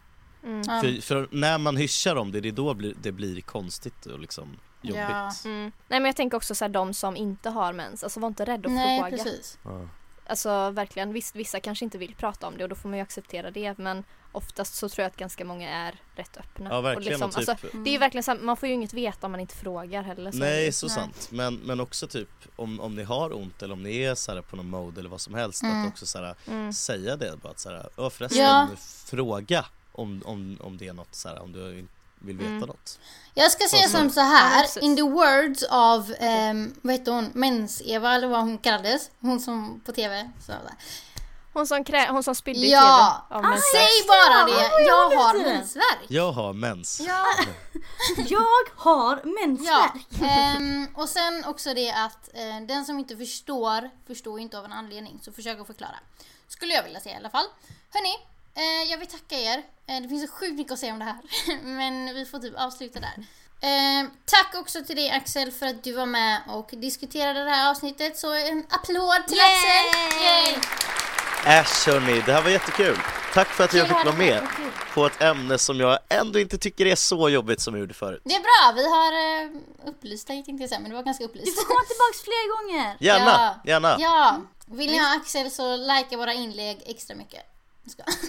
[0.44, 0.64] Mm.
[0.64, 4.20] För, för när man hyschar om det, det är då blir, det blir konstigt och
[4.20, 4.48] liksom
[4.82, 5.32] jobbigt Ja.
[5.44, 5.72] Mm.
[5.88, 8.44] Nej men jag tänker också så här, de som inte har mens, alltså var inte
[8.44, 9.16] rädd att Nej, fråga.
[9.24, 9.58] precis.
[9.62, 9.88] Ja.
[10.28, 13.02] Alltså verkligen, visst vissa kanske inte vill prata om det och då får man ju
[13.02, 16.70] acceptera det men oftast så tror jag att ganska många är rätt öppna.
[16.70, 18.68] Ja verkligen och och liksom, typ, alltså, det är ju verkligen så här, man får
[18.68, 20.32] ju inget veta om man inte frågar heller.
[20.32, 20.94] Så Nej så Nej.
[20.94, 24.32] sant, men, men också typ om, om ni har ont eller om ni är så
[24.34, 25.82] här på någon mode eller vad som helst Mm.
[25.82, 26.72] att också så här, Mm.
[26.72, 28.68] säga det bara att så här, förresten Ja.
[29.06, 31.86] fråga om, om, om det är något så här, om du
[32.26, 32.60] vill veta Mm.
[32.68, 32.98] något.
[33.34, 34.82] Jag ska säga som så Ja, här, precis.
[34.82, 39.80] in the words of, um, vad heter hon, Mens-Eva eller vad hon kallades, hon som
[39.86, 40.30] på TV.
[40.46, 40.60] Så där.
[41.52, 42.80] Hon som, krä- hon som spydde i Ja.
[43.28, 43.62] tv av mensvärk.
[43.72, 46.04] Säg bara Ja, det, jag har mensvärk.
[46.08, 47.00] Jag har mens.
[47.00, 47.24] Ja,
[48.28, 49.30] Jag har ja.
[49.46, 50.22] mensvärk.
[50.22, 54.72] ehm, och sen också det att eh, den som inte förstår, förstår inte av en
[54.72, 55.20] anledning.
[55.22, 55.96] Så försök att förklara.
[56.48, 57.46] Skulle jag vilja säga i alla fall.
[57.94, 58.14] Hörni,
[58.56, 59.62] eh, jag vill tacka er.
[59.86, 61.16] Eh, det finns så sjukt mycket att säga om det här.
[61.62, 63.14] Men vi får typ avsluta där.
[63.60, 67.70] Eh, tack också till dig Axel för att du var med och diskuterade det här
[67.70, 68.18] avsnittet.
[68.18, 69.46] Så en applåd till Yay!
[69.46, 70.22] Axel!
[70.24, 70.56] Yay!
[71.60, 72.98] Äsch hörni, det här var jättekul.
[73.34, 74.42] Tack för att jag fick vara med
[74.94, 78.22] på ett ämne som jag ändå inte tycker är så jobbigt som jag gjorde förut.
[78.24, 79.12] Det är bra, vi har
[79.44, 79.50] eh,
[79.90, 81.58] upplyst dig tänkte jag säga, men det var ganska Du upplyst.
[81.60, 82.96] får komma tillbaks fler gånger.
[83.00, 83.30] Gärna,
[83.64, 83.70] Ja.
[83.72, 83.96] gärna.
[83.98, 87.42] Ja, vill ni ha Axel så likea våra inlägg extra mycket.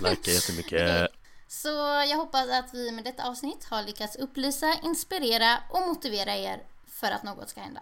[0.01, 1.07] Lajka jättemycket.
[1.47, 1.69] Så
[2.09, 7.11] jag hoppas att vi med detta avsnitt har lyckats upplysa, inspirera och motivera er för
[7.11, 7.81] att något ska hända.